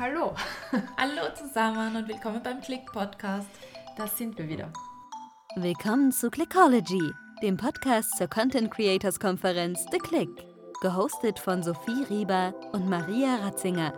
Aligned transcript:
Hallo. 0.00 0.34
Hallo 0.96 1.34
zusammen 1.34 1.94
und 1.94 2.08
willkommen 2.08 2.42
beim 2.42 2.62
Click 2.62 2.90
Podcast. 2.90 3.50
Das 3.98 4.16
sind 4.16 4.38
wir 4.38 4.48
wieder. 4.48 4.72
Willkommen 5.56 6.10
zu 6.10 6.30
Clickology, 6.30 7.12
dem 7.42 7.58
Podcast 7.58 8.16
zur 8.16 8.26
Content 8.26 8.70
Creators 8.70 9.20
Konferenz 9.20 9.84
The 9.92 9.98
Click, 9.98 10.30
gehostet 10.80 11.38
von 11.38 11.62
Sophie 11.62 12.02
Rieber 12.08 12.54
und 12.72 12.88
Maria 12.88 13.44
Ratzinger. 13.44 13.92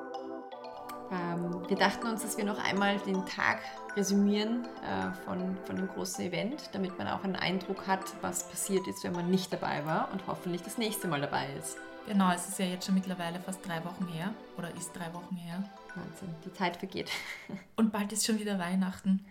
Ähm, 1.12 1.62
wir 1.68 1.76
dachten 1.76 2.08
uns, 2.08 2.22
dass 2.22 2.36
wir 2.36 2.46
noch 2.46 2.58
einmal 2.58 2.98
den 3.06 3.24
Tag 3.24 3.60
resümieren 3.94 4.64
äh, 4.82 5.12
von, 5.24 5.56
von 5.66 5.76
dem 5.76 5.86
großen 5.86 6.24
Event, 6.24 6.70
damit 6.72 6.98
man 6.98 7.06
auch 7.06 7.22
einen 7.22 7.36
Eindruck 7.36 7.86
hat, 7.86 8.02
was 8.22 8.48
passiert 8.48 8.88
ist, 8.88 9.04
wenn 9.04 9.12
man 9.12 9.30
nicht 9.30 9.52
dabei 9.52 9.86
war 9.86 10.08
und 10.12 10.26
hoffentlich 10.26 10.64
das 10.64 10.78
nächste 10.78 11.06
Mal 11.06 11.20
dabei 11.20 11.46
ist. 11.60 11.76
Genau, 12.06 12.32
es 12.32 12.48
ist 12.48 12.58
ja 12.58 12.66
jetzt 12.66 12.86
schon 12.86 12.94
mittlerweile 12.94 13.38
fast 13.40 13.66
drei 13.66 13.84
Wochen 13.84 14.06
her 14.08 14.34
oder 14.58 14.74
ist 14.74 14.92
drei 14.92 15.12
Wochen 15.14 15.36
her. 15.36 15.62
Wahnsinn, 15.94 16.34
die 16.44 16.52
Zeit 16.52 16.76
vergeht. 16.76 17.10
Und 17.76 17.92
bald 17.92 18.12
ist 18.12 18.26
schon 18.26 18.38
wieder 18.38 18.58
Weihnachten. 18.58 19.24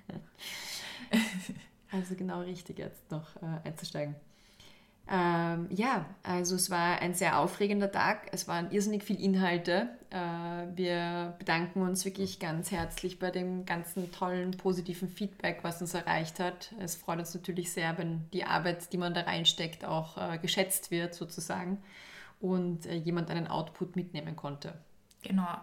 Also 1.94 2.16
genau 2.16 2.40
richtig 2.40 2.80
jetzt 2.80 3.12
noch 3.12 3.36
äh, 3.42 3.68
einzusteigen. 3.68 4.16
Ähm, 5.10 5.68
ja, 5.72 6.06
also 6.24 6.56
es 6.56 6.70
war 6.70 7.02
ein 7.02 7.14
sehr 7.14 7.38
aufregender 7.38 7.92
Tag. 7.92 8.30
Es 8.32 8.48
waren 8.48 8.72
irrsinnig 8.72 9.04
viele 9.04 9.20
Inhalte. 9.20 9.90
Äh, 10.10 10.78
wir 10.78 11.36
bedanken 11.38 11.82
uns 11.82 12.06
wirklich 12.06 12.40
ganz 12.40 12.72
herzlich 12.72 13.20
bei 13.20 13.30
dem 13.30 13.66
ganzen 13.66 14.10
tollen, 14.14 14.52
positiven 14.52 15.10
Feedback, 15.10 15.60
was 15.64 15.82
uns 15.82 15.94
erreicht 15.94 16.40
hat. 16.40 16.74
Es 16.80 16.96
freut 16.96 17.20
uns 17.20 17.36
natürlich 17.36 17.74
sehr, 17.74 17.98
wenn 17.98 18.30
die 18.32 18.46
Arbeit, 18.46 18.94
die 18.94 18.98
man 18.98 19.14
da 19.14 19.22
reinsteckt, 19.22 19.84
auch 19.84 20.16
äh, 20.18 20.38
geschätzt 20.38 20.92
wird 20.92 21.14
sozusagen 21.14 21.78
und 22.42 22.86
äh, 22.86 22.96
jemand 22.96 23.30
einen 23.30 23.48
Output 23.48 23.96
mitnehmen 23.96 24.36
konnte. 24.36 24.74
Genau. 25.22 25.58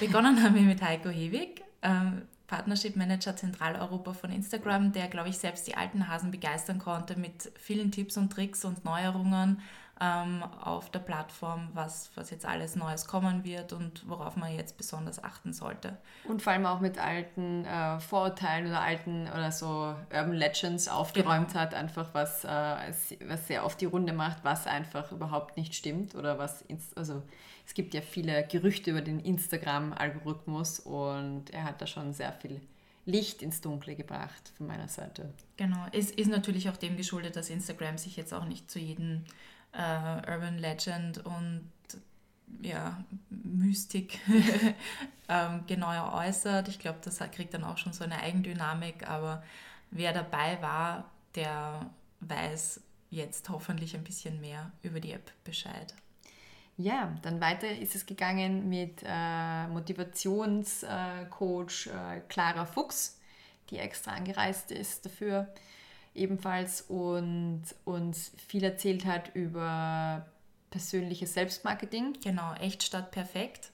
Begonnen 0.00 0.42
haben 0.42 0.54
wir 0.54 0.62
mit 0.62 0.82
Heiko 0.82 1.08
Hewig, 1.08 1.62
ähm, 1.82 2.22
Partnership 2.46 2.96
Manager 2.96 3.36
Zentraleuropa 3.36 4.14
von 4.14 4.30
Instagram, 4.30 4.92
der, 4.92 5.08
glaube 5.08 5.28
ich, 5.28 5.38
selbst 5.38 5.66
die 5.66 5.76
alten 5.76 6.08
Hasen 6.08 6.30
begeistern 6.30 6.78
konnte 6.78 7.18
mit 7.18 7.52
vielen 7.58 7.92
Tipps 7.92 8.16
und 8.16 8.32
Tricks 8.32 8.64
und 8.64 8.84
Neuerungen 8.84 9.60
ähm, 10.00 10.42
auf 10.62 10.90
der 10.90 11.00
Plattform, 11.00 11.68
was, 11.74 12.10
was 12.14 12.30
jetzt 12.30 12.46
alles 12.46 12.76
Neues 12.76 13.06
kommen 13.06 13.44
wird 13.44 13.72
und 13.72 14.08
worauf 14.08 14.36
man 14.36 14.54
jetzt 14.54 14.76
besonders 14.76 15.22
achten 15.22 15.52
sollte. 15.52 15.96
Und 16.24 16.42
vor 16.42 16.52
allem 16.52 16.66
auch 16.66 16.80
mit 16.80 16.98
alten 16.98 17.64
äh, 17.64 17.98
Vorurteilen 17.98 18.68
oder 18.68 18.80
alten 18.80 19.28
oder 19.28 19.50
so 19.50 19.94
Urban 20.12 20.34
Legends 20.34 20.88
aufgeräumt 20.88 21.48
genau. 21.48 21.60
hat, 21.60 21.74
einfach 21.74 22.14
was, 22.14 22.44
äh, 22.44 22.92
was 23.26 23.46
sehr 23.46 23.64
oft 23.64 23.80
die 23.80 23.86
Runde 23.86 24.12
macht, 24.12 24.44
was 24.44 24.66
einfach 24.66 25.10
überhaupt 25.10 25.56
nicht 25.56 25.74
stimmt 25.74 26.14
oder 26.14 26.38
was, 26.38 26.64
also 26.94 27.22
es 27.66 27.74
gibt 27.74 27.92
ja 27.92 28.00
viele 28.00 28.46
Gerüchte 28.46 28.92
über 28.92 29.02
den 29.02 29.20
Instagram-Algorithmus 29.20 30.80
und 30.80 31.50
er 31.50 31.64
hat 31.64 31.82
da 31.82 31.86
schon 31.86 32.12
sehr 32.12 32.32
viel 32.32 32.60
Licht 33.04 33.42
ins 33.42 33.62
Dunkle 33.62 33.96
gebracht 33.96 34.52
von 34.56 34.66
meiner 34.66 34.88
Seite. 34.88 35.32
Genau, 35.56 35.86
es 35.92 36.10
ist 36.10 36.30
natürlich 36.30 36.68
auch 36.68 36.76
dem 36.76 36.96
geschuldet, 36.96 37.36
dass 37.36 37.48
Instagram 37.48 37.96
sich 37.96 38.16
jetzt 38.16 38.34
auch 38.34 38.44
nicht 38.44 38.70
zu 38.70 38.78
jedem 38.78 39.24
äh, 39.72 40.30
Urban 40.30 40.58
Legend 40.58 41.24
und 41.24 41.70
ja, 42.62 43.02
Mystik 43.30 44.20
ähm, 45.28 45.64
genauer 45.66 46.14
äußert. 46.14 46.68
Ich 46.68 46.78
glaube, 46.78 46.98
das 47.02 47.18
kriegt 47.32 47.54
dann 47.54 47.64
auch 47.64 47.78
schon 47.78 47.92
so 47.92 48.04
eine 48.04 48.20
Eigendynamik, 48.20 49.08
aber 49.08 49.42
wer 49.90 50.12
dabei 50.12 50.62
war, 50.62 51.10
der 51.34 51.90
weiß 52.20 52.80
jetzt 53.10 53.48
hoffentlich 53.48 53.94
ein 53.94 54.04
bisschen 54.04 54.40
mehr 54.40 54.70
über 54.82 55.00
die 55.00 55.12
App 55.12 55.32
Bescheid. 55.44 55.94
Ja, 56.76 57.14
dann 57.22 57.40
weiter 57.40 57.70
ist 57.70 57.96
es 57.96 58.06
gegangen 58.06 58.68
mit 58.68 59.02
äh, 59.04 59.66
Motivationscoach 59.68 61.88
äh, 61.88 62.20
Clara 62.28 62.66
Fuchs, 62.66 63.18
die 63.70 63.78
extra 63.78 64.12
angereist 64.12 64.70
ist 64.70 65.04
dafür 65.04 65.52
ebenfalls 66.18 66.82
und 66.82 67.62
uns 67.84 68.32
viel 68.46 68.64
erzählt 68.64 69.06
hat 69.06 69.34
über 69.34 70.26
persönliches 70.70 71.34
Selbstmarketing. 71.34 72.18
Genau, 72.22 72.54
echt 72.54 72.82
statt 72.82 73.10
perfekt 73.10 73.72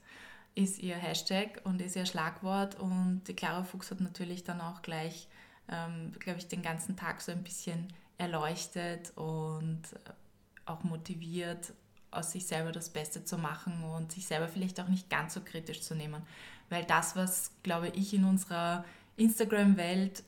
ist 0.55 0.79
ihr 0.79 0.95
Hashtag 0.95 1.61
und 1.65 1.81
ist 1.81 1.97
ihr 1.97 2.05
Schlagwort 2.05 2.79
und 2.79 3.23
die 3.27 3.35
Clara 3.35 3.63
Fuchs 3.63 3.91
hat 3.91 3.99
natürlich 3.99 4.45
dann 4.45 4.61
auch 4.61 4.81
gleich, 4.81 5.27
ähm, 5.69 6.13
glaube 6.19 6.39
ich, 6.39 6.47
den 6.47 6.61
ganzen 6.61 6.95
Tag 6.95 7.21
so 7.21 7.33
ein 7.33 7.43
bisschen 7.43 7.87
erleuchtet 8.17 9.11
und 9.17 9.81
auch 10.65 10.83
motiviert, 10.83 11.73
aus 12.09 12.31
sich 12.31 12.47
selber 12.47 12.71
das 12.71 12.89
Beste 12.89 13.25
zu 13.25 13.37
machen 13.37 13.83
und 13.83 14.13
sich 14.13 14.25
selber 14.25 14.47
vielleicht 14.47 14.79
auch 14.79 14.87
nicht 14.87 15.09
ganz 15.09 15.33
so 15.33 15.41
kritisch 15.41 15.81
zu 15.81 15.93
nehmen. 15.93 16.21
Weil 16.69 16.85
das, 16.85 17.17
was, 17.17 17.51
glaube 17.61 17.89
ich, 17.89 18.13
in 18.13 18.23
unserer 18.23 18.85
Instagram-Welt 19.17 20.23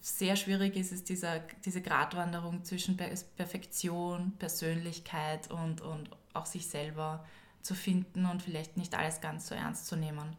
sehr 0.00 0.36
schwierig 0.36 0.76
ist, 0.76 0.92
ist 0.92 1.08
dieser, 1.08 1.40
diese 1.64 1.82
Gratwanderung 1.82 2.64
zwischen 2.64 2.96
Perfektion, 2.96 4.32
Persönlichkeit 4.38 5.50
und, 5.50 5.80
und 5.80 6.10
auch 6.32 6.46
sich 6.46 6.66
selber 6.66 7.24
zu 7.62 7.74
finden 7.74 8.26
und 8.26 8.42
vielleicht 8.42 8.76
nicht 8.76 8.94
alles 8.94 9.20
ganz 9.20 9.48
so 9.48 9.54
ernst 9.54 9.86
zu 9.86 9.96
nehmen. 9.96 10.36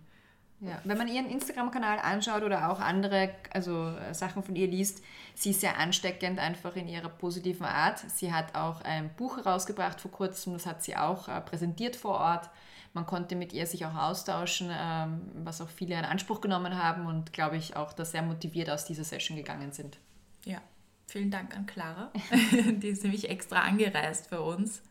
Ja, 0.59 0.81
wenn 0.85 0.97
man 0.97 1.07
ihren 1.07 1.29
Instagram-Kanal 1.29 1.99
anschaut 1.99 2.41
oder 2.41 2.71
auch 2.71 2.79
andere 2.79 3.29
also 3.53 3.93
Sachen 4.11 4.41
von 4.41 4.55
ihr 4.55 4.67
liest, 4.67 5.03
sie 5.35 5.51
ist 5.51 5.61
sehr 5.61 5.77
ansteckend 5.77 6.39
einfach 6.39 6.75
in 6.75 6.87
ihrer 6.87 7.09
positiven 7.09 7.65
Art. 7.65 7.99
Sie 7.99 8.33
hat 8.33 8.55
auch 8.55 8.81
ein 8.81 9.13
Buch 9.15 9.37
herausgebracht 9.37 10.01
vor 10.01 10.09
kurzem, 10.09 10.53
das 10.53 10.65
hat 10.65 10.83
sie 10.83 10.95
auch 10.95 11.27
äh, 11.27 11.41
präsentiert 11.41 11.95
vor 11.95 12.15
Ort. 12.15 12.49
Man 12.93 13.05
konnte 13.05 13.35
mit 13.35 13.53
ihr 13.53 13.67
sich 13.67 13.85
auch 13.85 13.93
austauschen, 13.93 14.71
ähm, 14.71 15.21
was 15.43 15.61
auch 15.61 15.69
viele 15.69 15.95
in 15.95 16.05
Anspruch 16.05 16.41
genommen 16.41 16.81
haben 16.81 17.05
und 17.05 17.33
glaube 17.33 17.57
ich 17.57 17.75
auch, 17.75 17.93
dass 17.93 18.11
sehr 18.11 18.23
motiviert 18.23 18.71
aus 18.71 18.85
dieser 18.85 19.03
Session 19.03 19.37
gegangen 19.37 19.71
sind. 19.71 19.99
Ja, 20.43 20.59
vielen 21.05 21.29
Dank 21.29 21.55
an 21.55 21.67
Clara. 21.67 22.11
Die 22.51 22.87
ist 22.87 23.03
nämlich 23.03 23.29
extra 23.29 23.59
angereist 23.59 24.27
für 24.27 24.41
uns. 24.41 24.81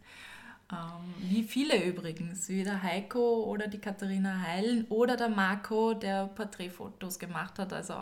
Ähm, 0.73 1.15
wie 1.19 1.45
viele 1.45 1.83
übrigens, 1.85 2.49
wie 2.49 2.65
der 2.65 2.83
Heiko 2.83 3.45
oder 3.45 3.69
die 3.69 3.79
Katharina 3.79 4.41
Heilen 4.41 4.85
oder 4.89 5.17
der 5.17 5.29
Marco, 5.29 5.95
der 5.95 6.27
Porträtfotos 6.27 7.19
gemacht 7.19 7.59
hat. 7.59 7.73
Also 7.73 7.95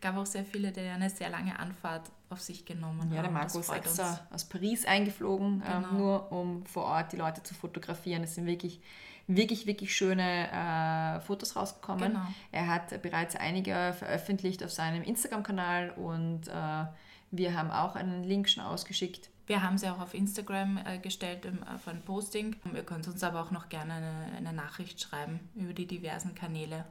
gab 0.00 0.16
auch 0.16 0.26
sehr 0.26 0.44
viele, 0.44 0.72
die 0.72 0.80
eine 0.80 1.10
sehr 1.10 1.28
lange 1.28 1.58
Anfahrt 1.58 2.10
auf 2.30 2.40
sich 2.40 2.64
genommen 2.64 3.02
haben. 3.02 3.14
Ja, 3.14 3.22
der 3.22 3.30
Marco 3.30 3.58
ist 3.58 3.70
extra 3.70 4.20
aus 4.30 4.44
Paris 4.44 4.86
eingeflogen, 4.86 5.62
ähm, 5.66 5.82
genau. 5.82 5.88
ähm, 5.88 5.98
nur 5.98 6.32
um 6.32 6.66
vor 6.66 6.84
Ort 6.84 7.12
die 7.12 7.16
Leute 7.16 7.42
zu 7.42 7.54
fotografieren. 7.54 8.22
Es 8.22 8.34
sind 8.34 8.46
wirklich 8.46 8.80
wirklich, 9.28 9.66
wirklich 9.66 9.94
schöne 9.94 10.50
äh, 10.50 11.20
Fotos 11.20 11.54
rausgekommen. 11.54 12.12
Genau. 12.12 12.26
Er 12.50 12.66
hat 12.66 13.00
bereits 13.02 13.36
einige 13.36 13.94
veröffentlicht 13.96 14.64
auf 14.64 14.72
seinem 14.72 15.02
Instagram-Kanal 15.02 15.90
und 15.90 16.48
äh, 16.48 16.86
wir 17.30 17.54
haben 17.54 17.70
auch 17.70 17.94
einen 17.94 18.24
Link 18.24 18.48
schon 18.48 18.64
ausgeschickt. 18.64 19.28
Wir 19.48 19.62
haben 19.62 19.78
sie 19.78 19.88
auch 19.88 19.98
auf 19.98 20.12
Instagram 20.12 20.78
äh, 20.84 20.98
gestellt 20.98 21.46
im, 21.46 21.62
auf 21.62 21.88
ein 21.88 22.02
Posting. 22.02 22.54
Ihr 22.74 22.82
könnt 22.82 23.08
uns 23.08 23.24
aber 23.24 23.40
auch 23.40 23.50
noch 23.50 23.70
gerne 23.70 23.94
eine, 23.94 24.36
eine 24.36 24.52
Nachricht 24.52 25.00
schreiben 25.00 25.40
über 25.54 25.72
die 25.72 25.86
diversen 25.86 26.34
Kanäle, 26.34 26.84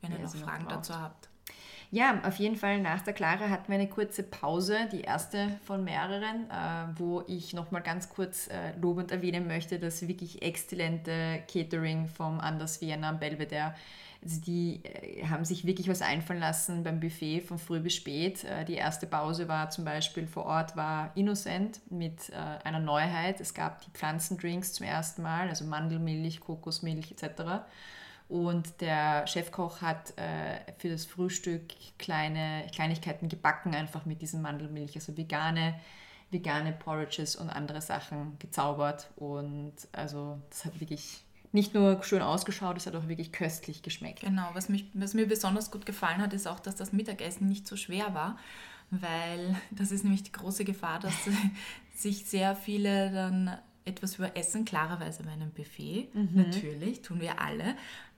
wenn 0.00 0.12
ihr 0.12 0.20
noch 0.20 0.34
Fragen 0.34 0.66
dazu 0.68 0.94
habt. 0.94 1.28
Ja, 1.90 2.20
auf 2.24 2.36
jeden 2.36 2.56
Fall 2.56 2.80
nach 2.80 3.02
der 3.02 3.14
Clara 3.14 3.50
hatten 3.50 3.68
wir 3.68 3.78
eine 3.78 3.88
kurze 3.88 4.22
Pause, 4.22 4.88
die 4.92 5.02
erste 5.02 5.58
von 5.64 5.82
mehreren, 5.82 6.48
äh, 6.50 6.98
wo 6.98 7.24
ich 7.26 7.52
nochmal 7.52 7.82
ganz 7.82 8.08
kurz 8.08 8.46
äh, 8.46 8.76
lobend 8.80 9.10
erwähnen 9.10 9.48
möchte, 9.48 9.80
das 9.80 10.06
wirklich 10.06 10.42
exzellente 10.42 11.42
Catering 11.52 12.06
vom 12.06 12.38
Anders 12.38 12.80
Vienna 12.80 13.08
am 13.08 13.18
Belvedere. 13.18 13.74
Also 14.24 14.40
die 14.40 14.80
äh, 14.84 15.26
haben 15.26 15.44
sich 15.44 15.66
wirklich 15.66 15.88
was 15.88 16.00
einfallen 16.00 16.40
lassen 16.40 16.82
beim 16.82 16.98
Buffet 16.98 17.42
von 17.42 17.58
früh 17.58 17.78
bis 17.78 17.94
spät. 17.94 18.42
Äh, 18.44 18.64
die 18.64 18.74
erste 18.74 19.06
Pause 19.06 19.48
war 19.48 19.68
zum 19.68 19.84
Beispiel 19.84 20.26
vor 20.26 20.46
Ort 20.46 20.76
war 20.76 21.12
Innocent 21.14 21.80
mit 21.90 22.30
äh, 22.30 22.34
einer 22.64 22.80
Neuheit. 22.80 23.40
Es 23.40 23.52
gab 23.52 23.82
die 23.82 23.90
Pflanzendrinks 23.90 24.72
zum 24.72 24.86
ersten 24.86 25.22
Mal, 25.22 25.48
also 25.48 25.66
Mandelmilch, 25.66 26.40
Kokosmilch 26.40 27.12
etc. 27.12 27.64
Und 28.28 28.80
der 28.80 29.26
Chefkoch 29.26 29.82
hat 29.82 30.14
für 30.78 30.88
das 30.88 31.04
Frühstück 31.04 31.74
kleine 31.98 32.66
Kleinigkeiten 32.74 33.28
gebacken, 33.28 33.74
einfach 33.74 34.06
mit 34.06 34.22
diesem 34.22 34.40
Mandelmilch, 34.40 34.96
also 34.96 35.14
vegane, 35.18 35.78
vegane 36.30 36.72
Porridges 36.72 37.36
und 37.36 37.50
andere 37.50 37.82
Sachen 37.82 38.38
gezaubert. 38.38 39.10
Und 39.16 39.74
also 39.92 40.40
das 40.48 40.64
hat 40.64 40.80
wirklich 40.80 41.22
nicht 41.54 41.72
nur 41.72 42.02
schön 42.02 42.20
ausgeschaut, 42.20 42.76
es 42.76 42.86
hat 42.86 42.96
auch 42.96 43.08
wirklich 43.08 43.32
köstlich 43.32 43.82
geschmeckt. 43.82 44.20
Genau, 44.20 44.50
was, 44.54 44.68
mich, 44.68 44.86
was 44.92 45.14
mir 45.14 45.26
besonders 45.26 45.70
gut 45.70 45.86
gefallen 45.86 46.18
hat, 46.18 46.32
ist 46.32 46.46
auch, 46.46 46.60
dass 46.60 46.74
das 46.74 46.92
Mittagessen 46.92 47.48
nicht 47.48 47.66
so 47.66 47.76
schwer 47.76 48.12
war, 48.12 48.38
weil 48.90 49.56
das 49.70 49.92
ist 49.92 50.04
nämlich 50.04 50.24
die 50.24 50.32
große 50.32 50.64
Gefahr, 50.64 50.98
dass 50.98 51.14
sich 51.94 52.26
sehr 52.26 52.56
viele 52.56 53.10
dann 53.10 53.56
etwas 53.84 54.16
überessen, 54.16 54.64
klarerweise 54.64 55.22
bei 55.22 55.30
einem 55.30 55.50
Buffet, 55.50 56.08
mhm. 56.12 56.30
natürlich, 56.34 57.02
tun 57.02 57.20
wir 57.20 57.40
alle, 57.40 57.76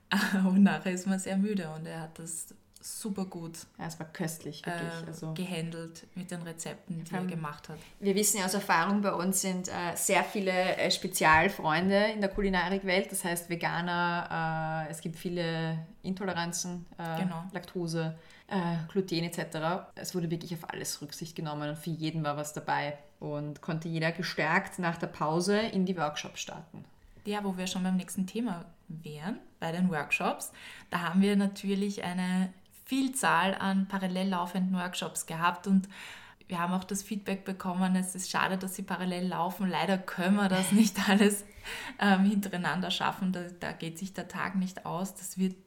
und 0.47 0.63
nachher 0.63 0.91
ist 0.91 1.07
man 1.07 1.19
sehr 1.19 1.37
müde 1.37 1.69
und 1.75 1.85
er 1.85 2.01
hat 2.01 2.17
das 2.19 2.55
super 2.81 3.25
gut. 3.25 3.57
Ja, 3.77 3.87
es 3.87 3.99
war 3.99 4.07
köstlich, 4.07 4.65
wirklich. 4.65 4.93
Äh, 5.03 5.07
also. 5.07 5.33
gehandelt 5.33 6.05
mit 6.15 6.31
den 6.31 6.41
Rezepten, 6.41 7.03
die 7.03 7.13
er 7.13 7.25
gemacht 7.25 7.69
hat. 7.69 7.77
Wir 7.99 8.15
wissen 8.15 8.39
ja 8.39 8.45
aus 8.45 8.53
Erfahrung, 8.53 9.01
bei 9.01 9.13
uns 9.13 9.41
sind 9.41 9.67
äh, 9.67 9.95
sehr 9.95 10.23
viele 10.23 10.51
äh, 10.51 10.89
Spezialfreunde 10.91 12.11
in 12.13 12.21
der 12.21 12.29
Kulinarikwelt, 12.29 13.11
das 13.11 13.23
heißt 13.23 13.49
Veganer, 13.49 14.85
äh, 14.87 14.91
es 14.91 15.01
gibt 15.01 15.17
viele 15.17 15.79
Intoleranzen, 16.03 16.85
äh, 16.97 17.21
Genau. 17.21 17.43
Laktose, 17.51 18.17
äh, 18.47 18.77
Gluten 18.91 19.23
etc. 19.23 19.89
Es 19.95 20.15
wurde 20.15 20.29
wirklich 20.31 20.53
auf 20.53 20.69
alles 20.71 21.01
Rücksicht 21.01 21.35
genommen 21.35 21.69
und 21.69 21.77
für 21.77 21.89
jeden 21.89 22.23
war 22.23 22.37
was 22.37 22.53
dabei 22.53 22.97
und 23.19 23.61
konnte 23.61 23.87
jeder 23.87 24.11
gestärkt 24.11 24.79
nach 24.79 24.97
der 24.97 25.07
Pause 25.07 25.59
in 25.59 25.85
die 25.85 25.97
Workshops 25.97 26.41
starten. 26.41 26.85
Ja, 27.25 27.43
wo 27.43 27.57
wir 27.57 27.67
schon 27.67 27.83
beim 27.83 27.97
nächsten 27.97 28.25
Thema 28.25 28.63
wären, 28.87 29.39
bei 29.59 29.71
den 29.73 29.89
Workshops. 29.89 30.53
Da 30.89 31.01
haben 31.01 31.21
wir 31.21 31.35
natürlich 31.35 32.03
eine 32.03 32.53
Vielzahl 32.87 33.53
an 33.53 33.87
parallel 33.87 34.29
laufenden 34.29 34.73
Workshops 34.73 35.25
gehabt 35.25 35.67
und 35.67 35.89
wir 36.47 36.59
haben 36.59 36.73
auch 36.73 36.85
das 36.85 37.03
Feedback 37.03 37.43
bekommen, 37.43 37.97
es 37.97 38.15
ist 38.15 38.31
schade, 38.31 38.57
dass 38.57 38.75
sie 38.75 38.83
parallel 38.83 39.27
laufen. 39.27 39.69
Leider 39.69 39.97
können 39.97 40.37
wir 40.37 40.47
das 40.47 40.71
nicht 40.71 40.97
alles 41.09 41.43
ähm, 41.99 42.23
hintereinander 42.23 42.89
schaffen. 42.89 43.33
Da, 43.33 43.41
da 43.59 43.73
geht 43.73 43.99
sich 43.99 44.13
der 44.13 44.29
Tag 44.29 44.55
nicht 44.55 44.85
aus. 44.85 45.13
Das 45.15 45.37
wird 45.37 45.57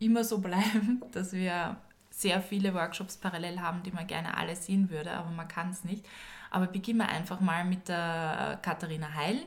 immer 0.00 0.24
so 0.24 0.38
bleiben, 0.38 1.02
dass 1.12 1.32
wir 1.32 1.76
sehr 2.10 2.40
viele 2.40 2.74
Workshops 2.74 3.16
parallel 3.16 3.60
haben, 3.60 3.84
die 3.84 3.92
man 3.92 4.08
gerne 4.08 4.36
alle 4.36 4.56
sehen 4.56 4.90
würde, 4.90 5.12
aber 5.12 5.30
man 5.30 5.46
kann 5.46 5.70
es 5.70 5.84
nicht. 5.84 6.04
Aber 6.50 6.66
beginnen 6.66 6.98
wir 6.98 7.08
einfach 7.08 7.38
mal 7.38 7.64
mit 7.64 7.86
der 7.88 8.58
Katharina 8.62 9.14
Heil. 9.14 9.38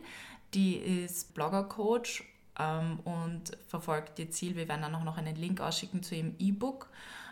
Die 0.53 0.75
ist 0.75 1.33
Blogger-Coach 1.33 2.23
ähm, 2.59 2.99
und 2.99 3.57
verfolgt 3.67 4.19
ihr 4.19 4.29
Ziel. 4.29 4.55
Wir 4.55 4.67
werden 4.67 4.81
dann 4.81 4.95
auch 4.95 5.03
noch 5.03 5.17
einen 5.17 5.35
Link 5.35 5.61
ausschicken 5.61 6.03
zu 6.03 6.15
ihrem 6.15 6.35
E-Book, 6.37 6.89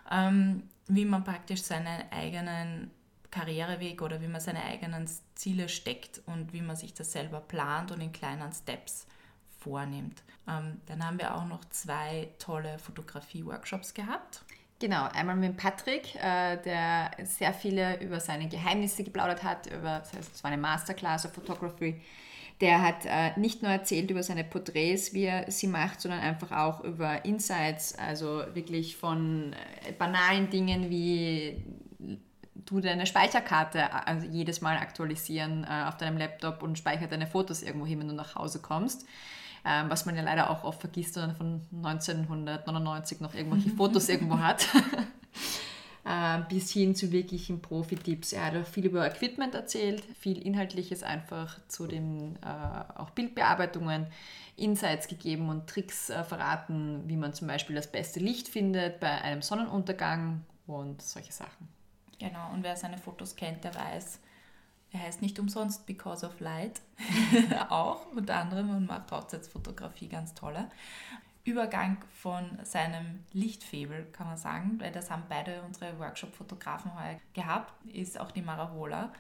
ähm, 0.10 0.64
wie 0.88 1.06
man 1.06 1.24
praktisch 1.24 1.64
seinen 1.64 2.12
eigenen 2.12 2.92
Karriereweg 3.30 4.02
oder 4.02 4.22
wie 4.22 4.28
man 4.28 4.42
seine 4.42 4.64
eigenen 4.64 5.08
Ziele 5.36 5.70
steckt 5.70 6.22
und 6.26 6.54
wie 6.54 6.62
man 6.62 6.76
sich 6.76 6.94
das 6.94 7.12
selber 7.12 7.42
plant 7.42 7.92
und 7.92 8.02
in 8.02 8.12
kleinen 8.12 8.52
Steps 8.54 9.06
vornimmt. 9.60 10.24
Ähm, 10.48 10.82
dann 10.86 11.06
haben 11.06 11.20
wir 11.20 11.36
auch 11.36 11.46
noch 11.46 11.66
zwei 11.66 12.30
tolle 12.40 12.80
Fotografie-Workshops 12.80 13.94
gehabt. 13.94 14.44
Genau, 14.80 15.08
einmal 15.08 15.36
mit 15.36 15.58
Patrick, 15.58 16.16
äh, 16.16 16.58
der 16.58 17.12
sehr 17.24 17.52
viele 17.52 18.00
über 18.00 18.20
seine 18.20 18.48
Geheimnisse 18.48 19.04
geplaudert 19.04 19.44
hat, 19.44 19.66
über, 19.68 20.00
das 20.00 20.14
heißt, 20.14 20.36
es 20.36 20.44
war 20.44 20.52
eine 20.52 20.62
Masterclass 20.62 21.26
of 21.26 21.34
Photography. 21.34 22.00
Der 22.60 22.82
hat 22.82 23.06
äh, 23.06 23.40
nicht 23.40 23.62
nur 23.62 23.72
erzählt 23.72 24.10
über 24.10 24.24
seine 24.24 24.44
Porträts, 24.44 25.14
wie 25.14 25.26
er 25.26 25.52
sie 25.52 25.68
macht, 25.68 26.02
sondern 26.02 26.22
einfach 26.22 26.52
auch 26.52 26.84
über 26.84 27.24
Insights, 27.24 27.96
also 27.96 28.44
wirklich 28.54 28.98
von 28.98 29.54
äh, 29.88 29.92
banalen 29.92 30.50
Dingen 30.50 30.90
wie 30.90 31.64
du 32.68 32.82
deine 32.82 33.06
Speicherkarte 33.06 34.08
also 34.08 34.28
jedes 34.28 34.62
Mal 34.62 34.78
aktualisieren 34.78 35.64
äh, 35.64 35.86
auf 35.88 35.98
deinem 35.98 36.18
Laptop 36.18 36.64
und 36.64 36.78
speichert 36.78 37.12
deine 37.12 37.28
Fotos 37.28 37.64
irgendwo 37.64 37.86
hin, 37.86 38.00
wenn 38.00 38.08
du 38.08 38.14
nach 38.14 38.36
Hause 38.36 38.60
kommst. 38.60 39.06
Ähm, 39.66 39.90
was 39.90 40.06
man 40.06 40.16
ja 40.16 40.22
leider 40.22 40.50
auch 40.50 40.64
oft 40.64 40.80
vergisst 40.80 41.18
und 41.18 41.36
von 41.36 41.62
1999 41.76 43.20
noch 43.20 43.34
irgendwelche 43.34 43.70
Fotos 43.76 44.08
irgendwo 44.10 44.40
hat. 44.40 44.68
Äh, 46.08 46.40
bis 46.48 46.72
hin 46.72 46.96
zu 46.96 47.12
wirklichen 47.12 47.62
Profi-Tipps. 47.62 48.32
Er 48.32 48.46
hat 48.46 48.56
auch 48.56 48.66
viel 48.66 48.86
über 48.86 49.06
Equipment 49.06 49.54
erzählt, 49.54 50.04
viel 50.18 50.42
Inhaltliches 50.42 51.04
einfach 51.04 51.60
zu 51.68 51.86
den 51.86 52.38
äh, 52.38 53.00
auch 53.00 53.10
Bildbearbeitungen, 53.10 54.08
Insights 54.56 55.08
gegeben 55.08 55.50
und 55.50 55.68
Tricks 55.68 56.10
äh, 56.10 56.24
verraten, 56.24 57.04
wie 57.08 57.18
man 57.18 57.34
zum 57.34 57.48
Beispiel 57.48 57.76
das 57.76 57.92
beste 57.92 58.20
Licht 58.20 58.48
findet 58.48 59.00
bei 59.00 59.10
einem 59.22 59.42
Sonnenuntergang 59.42 60.44
und 60.66 61.02
solche 61.02 61.34
Sachen. 61.34 61.68
Genau, 62.20 62.52
und 62.54 62.64
wer 62.64 62.76
seine 62.76 62.98
Fotos 62.98 63.36
kennt, 63.36 63.64
der 63.64 63.76
weiß, 63.76 64.20
er 64.94 65.02
heißt 65.02 65.22
nicht 65.22 65.38
umsonst 65.40 65.86
Because 65.86 66.26
of 66.26 66.40
Light. 66.40 66.82
auch 67.70 68.08
unter 68.16 68.38
anderem 68.38 68.70
und 68.70 68.88
macht 68.88 69.12
Hochzeitsfotografie 69.12 70.08
ganz 70.08 70.34
tolle. 70.34 70.70
Übergang 71.48 71.98
von 72.22 72.60
seinem 72.64 73.24
Lichtfebel, 73.32 74.06
kann 74.12 74.28
man 74.28 74.38
sagen, 74.38 74.76
weil 74.80 74.92
das 74.92 75.10
haben 75.10 75.24
beide 75.30 75.62
unsere 75.62 75.98
Workshop-Fotografen 75.98 76.94
heuer 76.94 77.22
gehabt, 77.34 77.74
ist 77.94 78.20
auch 78.20 78.32
die 78.32 78.42
Mara 78.42 78.76
Wohler, 78.76 79.14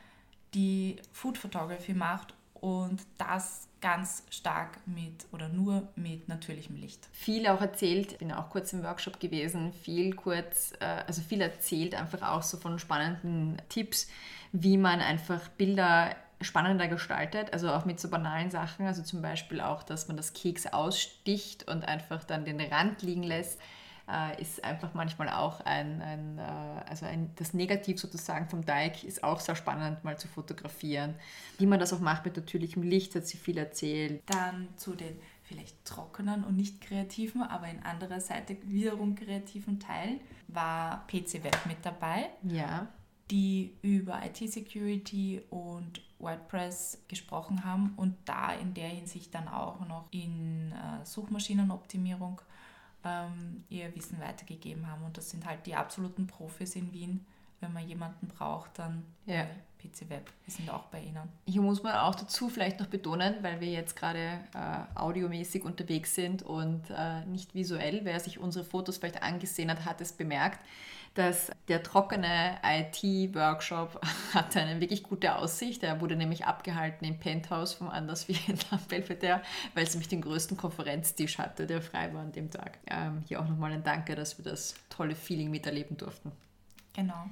die 0.54 0.98
Food 1.14 1.38
Photography 1.38 1.94
macht 1.94 2.34
und 2.54 3.02
das 3.18 3.70
ganz 3.80 4.24
stark 4.30 4.80
mit 4.86 5.26
oder 5.32 5.48
nur 5.48 5.88
mit 5.96 6.28
natürlichem 6.28 6.76
Licht. 6.76 7.08
Viel 7.14 7.48
auch 7.48 7.62
erzählt, 7.62 8.18
bin 8.18 8.34
auch 8.34 8.50
kurz 8.50 8.74
im 8.74 8.84
Workshop 8.84 9.22
gewesen, 9.22 9.72
viel 9.72 10.14
kurz, 10.14 10.74
äh, 10.82 11.04
also 11.08 11.22
viel 11.22 11.40
erzählt 11.40 11.96
einfach 11.96 12.24
auch 12.24 12.44
so 12.44 12.58
von 12.58 12.78
spannenden 12.78 13.62
Tipps, 13.70 14.10
wie 14.52 14.78
man 14.78 15.00
einfach 15.00 15.48
Bilder 15.50 16.14
spannender 16.42 16.88
gestaltet, 16.88 17.54
also 17.54 17.72
auch 17.72 17.86
mit 17.86 18.00
so 18.00 18.10
banalen 18.10 18.52
Sachen, 18.52 18.86
also 18.86 19.02
zum 19.02 19.22
Beispiel 19.22 19.62
auch, 19.62 19.84
dass 19.84 20.08
man 20.08 20.18
das 20.18 20.34
Keks 20.34 20.68
aussticht 20.68 21.68
und 21.68 21.88
einfach 21.88 22.24
dann 22.24 22.46
den 22.46 22.62
Rand 22.62 23.02
liegen 23.02 23.24
lässt, 23.24 23.60
äh, 24.10 24.40
ist 24.42 24.64
einfach 24.64 24.94
manchmal 24.94 25.30
auch 25.30 25.62
ein, 25.62 26.02
ein 26.02 26.38
äh, 26.38 26.90
also 26.90 27.06
ein, 27.06 27.32
das 27.36 27.54
Negativ 27.54 28.00
sozusagen 28.00 28.48
vom 28.48 28.66
Teig 28.66 29.04
ist 29.04 29.24
auch 29.24 29.40
sehr 29.40 29.56
spannend 29.56 30.04
mal 30.04 30.18
zu 30.18 30.28
fotografieren. 30.28 31.16
Wie 31.58 31.66
man 31.66 31.80
das 31.80 31.92
auch 31.92 32.00
macht 32.00 32.24
mit 32.24 32.38
natürlichem 32.38 32.84
Licht, 32.84 33.16
hat 33.16 33.28
sie 33.28 33.38
viel 33.38 33.58
erzählt. 33.58 34.22
Dann 34.28 34.70
zu 34.78 34.96
den 34.96 35.20
vielleicht 35.44 35.84
trockenen 35.86 36.44
und 36.44 36.56
nicht 36.56 36.82
kreativen, 36.82 37.42
aber 37.42 37.68
in 37.68 37.82
anderer 37.84 38.20
Seite 38.20 38.58
wiederum 38.64 39.16
kreativen 39.16 39.80
Teilen 39.80 40.20
war 40.48 41.08
PC 41.08 41.44
Web 41.44 41.58
mit 41.66 41.78
dabei. 41.84 42.30
Ja 42.44 42.88
die 43.30 43.74
über 43.82 44.22
IT-Security 44.24 45.42
und 45.50 46.02
WordPress 46.20 47.04
gesprochen 47.08 47.64
haben 47.66 47.94
und 47.98 48.16
da 48.26 48.54
in 48.54 48.74
der 48.74 48.88
Hinsicht 48.88 49.34
dann 49.36 49.48
auch 49.48 49.86
noch 49.88 50.06
in 50.12 50.72
äh, 50.72 51.06
Suchmaschinenoptimierung 51.06 52.42
ähm, 53.04 53.64
ihr 53.70 53.94
Wissen 53.96 54.20
weitergegeben 54.20 54.88
haben. 54.90 55.04
Und 55.04 55.18
das 55.18 55.30
sind 55.30 55.46
halt 55.46 55.66
die 55.66 55.76
absoluten 55.76 56.28
Profis 56.28 56.76
in 56.76 56.92
Wien. 56.94 57.26
Wenn 57.60 57.74
man 57.74 57.88
jemanden 57.88 58.28
braucht, 58.28 58.78
dann 58.78 59.04
ja. 59.26 59.48
PC 59.80 60.10
Web. 60.10 60.32
Wir 60.46 60.54
sind 60.54 60.70
auch 60.70 60.86
bei 60.86 61.02
Ihnen. 61.02 61.28
Hier 61.48 61.62
muss 61.62 61.82
man 61.82 61.96
auch 61.96 62.14
dazu 62.14 62.50
vielleicht 62.50 62.80
noch 62.80 62.88
betonen, 62.88 63.36
weil 63.42 63.60
wir 63.60 63.72
jetzt 63.72 63.96
gerade 63.96 64.40
äh, 64.54 65.00
audiomäßig 65.00 65.64
unterwegs 65.64 66.14
sind 66.14 66.44
und 66.44 66.84
äh, 66.92 67.26
nicht 67.26 67.56
visuell. 67.56 68.02
Wer 68.04 68.20
sich 68.20 68.40
unsere 68.40 68.64
Fotos 68.64 68.98
vielleicht 68.98 69.24
angesehen 69.24 69.72
hat, 69.72 69.86
hat 69.86 70.02
es 70.02 70.14
bemerkt 70.14 70.60
dass 71.18 71.52
der 71.68 71.82
trockene 71.82 72.58
IT-Workshop 72.64 74.00
hatte 74.34 74.62
eine 74.62 74.80
wirklich 74.80 75.02
gute 75.02 75.36
Aussicht. 75.36 75.82
Er 75.82 76.00
wurde 76.00 76.16
nämlich 76.16 76.46
abgehalten 76.46 77.06
im 77.06 77.18
Penthouse 77.18 77.74
vom 77.74 77.90
Anders 77.90 78.28
Vietnam 78.28 78.80
Belvedere, 78.88 79.42
weil 79.74 79.84
es 79.84 79.94
nämlich 79.94 80.10
den 80.10 80.22
größten 80.22 80.58
Konferenztisch 80.58 81.40
hatte, 81.40 81.66
der 81.66 81.82
frei 81.82 82.14
war 82.14 82.22
an 82.22 82.32
dem 82.32 82.52
Tag. 82.52 82.78
Ähm, 82.86 83.24
hier 83.28 83.42
auch 83.42 83.48
nochmal 83.48 83.72
ein 83.72 83.84
Danke, 83.84 84.14
dass 84.14 84.38
wir 84.38 84.46
das 84.46 84.76
tolle 84.90 85.16
Feeling 85.16 85.50
miterleben 85.50 85.98
durften. 85.98 86.32
Genau. 86.94 87.26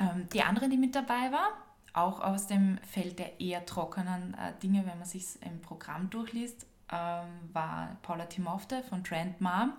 Ähm, 0.00 0.28
die 0.32 0.42
andere, 0.42 0.68
die 0.68 0.76
mit 0.76 0.94
dabei 0.94 1.32
war, 1.32 1.48
auch 1.94 2.20
aus 2.20 2.46
dem 2.46 2.78
Feld 2.88 3.18
der 3.18 3.40
eher 3.40 3.66
trockenen 3.66 4.34
äh, 4.34 4.52
Dinge, 4.62 4.86
wenn 4.86 4.98
man 4.98 5.06
sich 5.06 5.24
im 5.42 5.60
Programm 5.60 6.10
durchliest, 6.10 6.64
ähm, 6.92 7.28
war 7.52 7.96
Paula 8.02 8.26
Timofte 8.26 8.82
von 8.84 9.02
Trend 9.02 9.40
Mom 9.40 9.72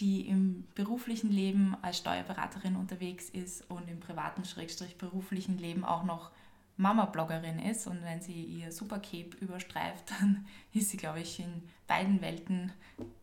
die 0.00 0.28
im 0.28 0.64
beruflichen 0.74 1.30
Leben 1.30 1.76
als 1.82 1.98
Steuerberaterin 1.98 2.76
unterwegs 2.76 3.28
ist 3.30 3.68
und 3.70 3.88
im 3.88 3.98
privaten 3.98 4.44
Schrägstrich 4.44 4.96
beruflichen 4.96 5.58
Leben 5.58 5.84
auch 5.84 6.04
noch 6.04 6.30
Mama-Bloggerin 6.76 7.58
ist. 7.58 7.86
Und 7.86 8.04
wenn 8.04 8.20
sie 8.20 8.44
ihr 8.44 8.70
Supercape 8.70 9.36
überstreift, 9.40 10.10
dann 10.20 10.46
ist 10.72 10.90
sie, 10.90 10.96
glaube 10.96 11.20
ich, 11.20 11.40
in 11.40 11.62
beiden 11.86 12.20
Welten 12.20 12.72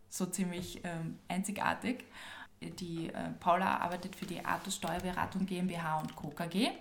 so 0.09 0.25
ziemlich 0.25 0.81
ähm, 0.83 1.17
einzigartig. 1.29 2.03
Die 2.61 3.09
äh, 3.09 3.29
Paula 3.39 3.77
arbeitet 3.77 4.15
für 4.15 4.25
die 4.25 4.43
Artus 4.43 4.75
Steuerberatung 4.75 5.45
GmbH 5.45 5.99
und 5.99 6.15
Co. 6.15 6.29
KG 6.29 6.71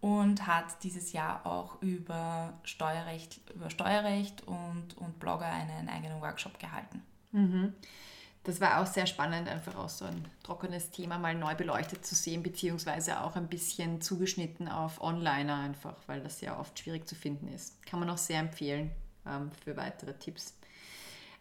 und 0.00 0.46
hat 0.46 0.82
dieses 0.82 1.12
Jahr 1.12 1.44
auch 1.46 1.80
über 1.82 2.54
Steuerrecht, 2.62 3.40
über 3.54 3.70
Steuerrecht 3.70 4.46
und, 4.46 4.96
und 4.96 5.18
Blogger 5.18 5.46
einen 5.46 5.88
eigenen 5.88 6.20
Workshop 6.20 6.58
gehalten. 6.58 7.02
Mhm 7.32 7.74
das 8.48 8.62
war 8.62 8.80
auch 8.80 8.86
sehr 8.86 9.06
spannend, 9.06 9.46
einfach 9.46 9.76
auch 9.76 9.90
so 9.90 10.06
ein 10.06 10.24
trockenes 10.42 10.90
Thema 10.90 11.18
mal 11.18 11.34
neu 11.34 11.54
beleuchtet 11.54 12.06
zu 12.06 12.14
sehen, 12.14 12.42
beziehungsweise 12.42 13.20
auch 13.20 13.36
ein 13.36 13.46
bisschen 13.46 14.00
zugeschnitten 14.00 14.68
auf 14.68 15.02
Onliner 15.02 15.56
einfach, 15.56 15.96
weil 16.06 16.22
das 16.22 16.40
ja 16.40 16.58
oft 16.58 16.78
schwierig 16.78 17.06
zu 17.06 17.14
finden 17.14 17.48
ist. 17.48 17.82
Kann 17.84 18.00
man 18.00 18.08
auch 18.08 18.16
sehr 18.16 18.40
empfehlen 18.40 18.90
ähm, 19.26 19.50
für 19.62 19.76
weitere 19.76 20.14
Tipps. 20.14 20.54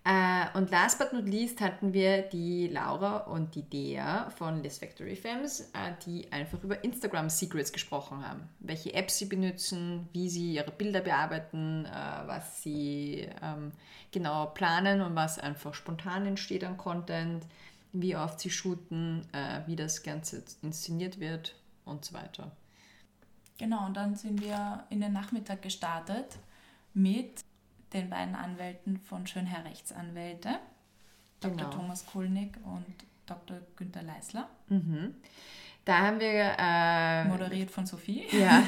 Äh, 0.08 0.58
und 0.58 0.72
last 0.72 1.00
but 1.00 1.12
not 1.12 1.26
least 1.26 1.60
hatten 1.60 1.92
wir 1.92 2.22
die 2.22 2.70
Laura 2.70 3.18
und 3.18 3.56
die 3.56 3.64
Dea 3.64 4.30
von 4.30 4.64
Les 4.64 4.78
Factory 4.78 5.18
Femmes, 5.18 5.60
äh, 5.74 5.92
die 6.06 6.32
einfach 6.32 6.64
über 6.64 6.82
Instagram 6.82 7.30
Secrets 7.30 7.74
gesprochen 7.74 8.26
haben. 8.26 8.48
Welche 8.60 8.94
Apps 8.94 9.18
sie 9.18 9.26
benutzen, 9.26 10.08
wie 10.14 10.30
sie 10.30 10.54
ihre 10.54 10.72
Bilder 10.72 11.02
bearbeiten, 11.02 11.84
äh, 11.84 11.90
was 12.26 12.64
sie 12.64 13.28
ähm, 13.42 13.74
genau 14.12 14.46
planen 14.46 15.02
und 15.02 15.14
was 15.16 15.40
einfach 15.40 15.74
spontan 15.74 16.26
entsteht 16.26 16.64
an 16.64 16.78
Content. 16.78 17.46
wie 17.94 18.16
oft 18.16 18.40
sie 18.40 18.52
shooten, 18.52 19.26
wie 19.66 19.76
das 19.76 20.04
Ganze 20.04 20.44
inszeniert 20.62 21.20
wird 21.20 21.56
und 21.86 22.06
so 22.06 22.14
weiter. 22.14 22.52
Genau, 23.58 23.88
und 23.88 23.96
dann 23.96 24.16
sind 24.16 24.42
wir 24.42 24.84
in 24.90 25.00
den 25.00 25.14
Nachmittag 25.14 25.64
gestartet 25.64 26.38
mit 26.94 27.44
den 27.94 28.10
beiden 28.10 28.36
Anwälten 28.36 29.00
von 29.00 29.28
Schönherr 29.28 29.66
Rechtsanwälte, 29.66 30.60
Dr. 31.40 31.58
Genau. 31.58 31.70
Thomas 31.70 32.06
Kulnig 32.06 32.58
und 32.64 32.86
Dr. 33.26 33.58
Günther 33.76 34.04
Leisler. 34.04 34.50
Mhm. 34.70 35.16
Da 35.86 36.00
haben 36.00 36.20
wir. 36.20 36.56
Äh, 36.58 37.26
Moderiert 37.26 37.72
von 37.72 37.86
Sophie. 37.86 38.26
Ja. 38.32 38.64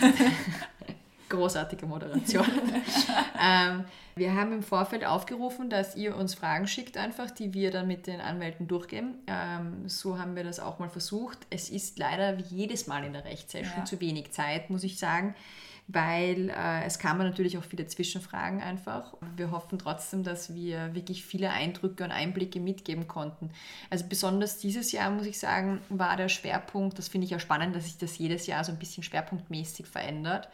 Großartige 1.29 1.85
Moderation. 1.85 2.45
ähm, 3.39 3.83
wir 4.15 4.33
haben 4.33 4.51
im 4.51 4.63
Vorfeld 4.63 5.05
aufgerufen, 5.05 5.69
dass 5.69 5.95
ihr 5.95 6.15
uns 6.15 6.33
Fragen 6.33 6.67
schickt, 6.67 6.97
einfach, 6.97 7.29
die 7.29 7.53
wir 7.53 7.71
dann 7.71 7.87
mit 7.87 8.07
den 8.07 8.19
Anwälten 8.19 8.67
durchgeben. 8.67 9.15
Ähm, 9.27 9.87
so 9.87 10.17
haben 10.17 10.35
wir 10.35 10.43
das 10.43 10.59
auch 10.59 10.79
mal 10.79 10.89
versucht. 10.89 11.37
Es 11.49 11.69
ist 11.69 11.99
leider 11.99 12.37
wie 12.37 12.55
jedes 12.55 12.87
Mal 12.87 13.03
in 13.03 13.13
der 13.13 13.25
Rechtssession 13.25 13.79
ja. 13.79 13.85
zu 13.85 13.99
wenig 13.99 14.31
Zeit, 14.31 14.69
muss 14.69 14.83
ich 14.83 14.97
sagen 14.97 15.35
weil 15.91 16.51
äh, 16.51 16.83
es 16.85 16.99
kamen 16.99 17.25
natürlich 17.25 17.57
auch 17.57 17.63
viele 17.63 17.87
Zwischenfragen 17.87 18.61
einfach. 18.61 19.15
Wir 19.35 19.49
hoffen 19.49 19.79
trotzdem, 19.79 20.23
dass 20.23 20.53
wir 20.53 20.93
wirklich 20.93 21.25
viele 21.25 21.49
Eindrücke 21.49 22.03
und 22.03 22.11
Einblicke 22.11 22.59
mitgeben 22.59 23.07
konnten. 23.07 23.49
Also 23.89 24.05
besonders 24.07 24.59
dieses 24.59 24.91
Jahr, 24.91 25.09
muss 25.09 25.25
ich 25.25 25.39
sagen, 25.39 25.81
war 25.89 26.15
der 26.15 26.29
Schwerpunkt, 26.29 26.99
das 26.99 27.07
finde 27.07 27.25
ich 27.25 27.31
ja 27.31 27.39
spannend, 27.39 27.75
dass 27.75 27.85
sich 27.85 27.97
das 27.97 28.19
jedes 28.19 28.45
Jahr 28.45 28.63
so 28.63 28.71
ein 28.71 28.77
bisschen 28.77 29.01
schwerpunktmäßig 29.01 29.87
verändert. 29.87 30.49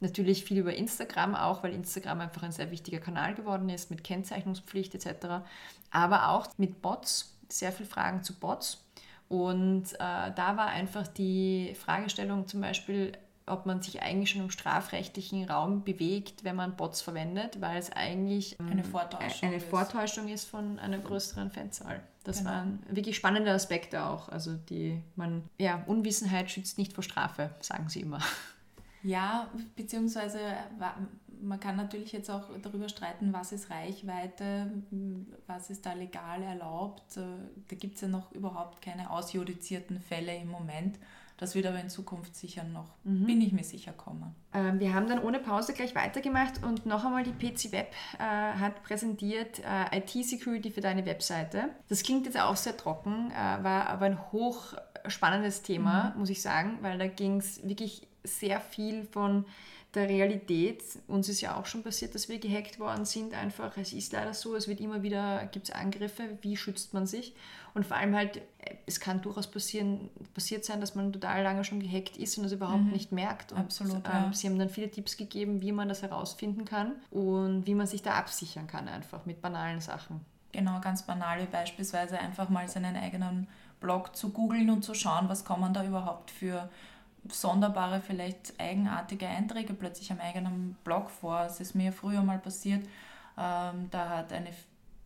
Natürlich 0.00 0.44
viel 0.44 0.56
über 0.56 0.74
Instagram 0.74 1.34
auch, 1.34 1.62
weil 1.62 1.74
Instagram 1.74 2.20
einfach 2.20 2.44
ein 2.44 2.52
sehr 2.52 2.70
wichtiger 2.70 3.00
Kanal 3.00 3.34
geworden 3.34 3.68
ist 3.68 3.90
mit 3.90 4.02
Kennzeichnungspflicht 4.02 4.94
etc. 4.94 5.44
Aber 5.90 6.30
auch 6.30 6.46
mit 6.56 6.80
Bots, 6.80 7.36
sehr 7.50 7.72
viele 7.72 7.90
Fragen 7.90 8.22
zu 8.22 8.34
Bots. 8.38 8.86
Und 9.28 9.92
äh, 9.94 10.32
da 10.34 10.56
war 10.56 10.68
einfach 10.68 11.06
die 11.06 11.74
Fragestellung 11.78 12.48
zum 12.48 12.62
Beispiel, 12.62 13.12
ob 13.48 13.66
man 13.66 13.82
sich 13.82 14.02
eigentlich 14.02 14.30
schon 14.30 14.42
im 14.42 14.50
strafrechtlichen 14.50 15.48
Raum 15.48 15.84
bewegt, 15.84 16.44
wenn 16.44 16.56
man 16.56 16.76
Bots 16.76 17.00
verwendet, 17.00 17.60
weil 17.60 17.78
es 17.78 17.90
eigentlich 17.90 18.58
ähm, 18.60 18.68
eine, 18.70 18.84
Vortäuschung, 18.84 19.48
eine 19.48 19.56
ist. 19.56 19.68
Vortäuschung 19.68 20.28
ist 20.28 20.44
von 20.44 20.78
einer 20.78 20.98
größeren 20.98 21.50
Fanzahl. 21.50 22.02
Das 22.24 22.38
genau. 22.38 22.50
waren 22.50 22.82
wirklich 22.90 23.16
spannende 23.16 23.50
Aspekte 23.52 24.04
auch. 24.04 24.28
Also 24.28 24.54
die 24.54 25.02
man, 25.16 25.44
ja, 25.58 25.82
Unwissenheit 25.86 26.50
schützt 26.50 26.78
nicht 26.78 26.92
vor 26.92 27.04
Strafe, 27.04 27.50
sagen 27.60 27.88
sie 27.88 28.00
immer. 28.00 28.20
Ja, 29.04 29.48
beziehungsweise 29.76 30.40
man 31.40 31.60
kann 31.60 31.76
natürlich 31.76 32.12
jetzt 32.12 32.30
auch 32.30 32.50
darüber 32.62 32.88
streiten, 32.88 33.32
was 33.32 33.52
ist 33.52 33.70
Reichweite, 33.70 34.72
was 35.46 35.70
ist 35.70 35.86
da 35.86 35.92
legal 35.92 36.42
erlaubt. 36.42 37.16
Da 37.16 37.76
gibt 37.76 37.96
es 37.96 38.00
ja 38.02 38.08
noch 38.08 38.32
überhaupt 38.32 38.82
keine 38.82 39.10
ausjudizierten 39.10 40.00
Fälle 40.00 40.34
im 40.36 40.48
Moment. 40.48 40.98
Das 41.38 41.54
wird 41.54 41.66
aber 41.66 41.80
in 41.80 41.88
Zukunft 41.88 42.36
sicher 42.36 42.64
noch, 42.64 42.90
mhm. 43.04 43.26
bin 43.26 43.40
ich 43.40 43.52
mir 43.52 43.62
sicher, 43.62 43.92
kommen. 43.92 44.34
Ähm, 44.52 44.80
wir 44.80 44.92
haben 44.92 45.06
dann 45.06 45.22
ohne 45.22 45.38
Pause 45.38 45.72
gleich 45.72 45.94
weitergemacht 45.94 46.64
und 46.64 46.84
noch 46.84 47.04
einmal 47.04 47.22
die 47.22 47.32
PC 47.32 47.72
Web 47.72 47.92
äh, 48.18 48.22
hat 48.22 48.82
präsentiert 48.82 49.60
äh, 49.60 49.98
IT-Security 49.98 50.70
für 50.70 50.80
deine 50.80 51.06
Webseite. 51.06 51.70
Das 51.88 52.02
klingt 52.02 52.26
jetzt 52.26 52.38
auch 52.38 52.56
sehr 52.56 52.76
trocken, 52.76 53.30
äh, 53.30 53.62
war 53.62 53.88
aber 53.88 54.06
ein 54.06 54.32
hochspannendes 54.32 55.62
Thema, 55.62 56.10
mhm. 56.10 56.20
muss 56.20 56.30
ich 56.30 56.42
sagen, 56.42 56.78
weil 56.82 56.98
da 56.98 57.06
ging 57.06 57.36
es 57.38 57.66
wirklich 57.66 58.08
sehr 58.24 58.60
viel 58.60 59.04
von 59.04 59.44
der 59.98 60.08
Realität. 60.08 60.82
Uns 61.06 61.28
ist 61.28 61.40
ja 61.40 61.58
auch 61.58 61.66
schon 61.66 61.82
passiert, 61.82 62.14
dass 62.14 62.28
wir 62.28 62.38
gehackt 62.38 62.78
worden 62.78 63.04
sind. 63.04 63.34
Einfach, 63.34 63.76
es 63.76 63.92
ist 63.92 64.12
leider 64.12 64.32
so, 64.32 64.54
es 64.54 64.68
wird 64.68 64.80
immer 64.80 65.02
wieder, 65.02 65.46
gibt 65.52 65.68
es 65.68 65.74
Angriffe, 65.74 66.38
wie 66.42 66.56
schützt 66.56 66.94
man 66.94 67.06
sich? 67.06 67.34
Und 67.74 67.86
vor 67.86 67.96
allem 67.96 68.14
halt, 68.14 68.40
es 68.86 69.00
kann 69.00 69.20
durchaus 69.20 69.50
passieren, 69.50 70.10
passiert 70.34 70.64
sein, 70.64 70.80
dass 70.80 70.94
man 70.94 71.12
total 71.12 71.42
lange 71.42 71.64
schon 71.64 71.80
gehackt 71.80 72.16
ist 72.16 72.36
und 72.38 72.44
das 72.44 72.52
überhaupt 72.52 72.84
mhm. 72.84 72.92
nicht 72.92 73.12
merkt. 73.12 73.52
Und, 73.52 73.58
Absolut. 73.58 73.96
Ähm, 73.96 74.02
ja. 74.12 74.32
Sie 74.32 74.48
haben 74.48 74.58
dann 74.58 74.70
viele 74.70 74.90
Tipps 74.90 75.16
gegeben, 75.16 75.60
wie 75.60 75.72
man 75.72 75.88
das 75.88 76.02
herausfinden 76.02 76.64
kann 76.64 76.92
und 77.10 77.66
wie 77.66 77.74
man 77.74 77.86
sich 77.86 78.02
da 78.02 78.14
absichern 78.14 78.66
kann, 78.66 78.88
einfach 78.88 79.26
mit 79.26 79.42
banalen 79.42 79.80
Sachen. 79.80 80.24
Genau, 80.52 80.80
ganz 80.80 81.02
banal, 81.02 81.42
wie 81.42 81.46
beispielsweise 81.46 82.18
einfach 82.18 82.48
mal 82.48 82.68
seinen 82.68 82.96
eigenen 82.96 83.48
Blog 83.80 84.16
zu 84.16 84.30
googeln 84.30 84.70
und 84.70 84.82
zu 84.82 84.94
schauen, 84.94 85.28
was 85.28 85.44
kommen 85.44 85.72
da 85.72 85.84
überhaupt 85.84 86.30
für 86.30 86.68
sonderbare, 87.28 88.00
vielleicht 88.00 88.58
eigenartige 88.58 89.26
Einträge 89.26 89.74
plötzlich 89.74 90.10
am 90.12 90.20
eigenen 90.20 90.76
Blog 90.84 91.10
vor. 91.10 91.42
Es 91.42 91.60
ist 91.60 91.74
mir 91.74 91.92
früher 91.92 92.22
mal 92.22 92.38
passiert, 92.38 92.84
ähm, 93.36 93.88
da 93.90 94.08
hat 94.10 94.32
eine 94.32 94.50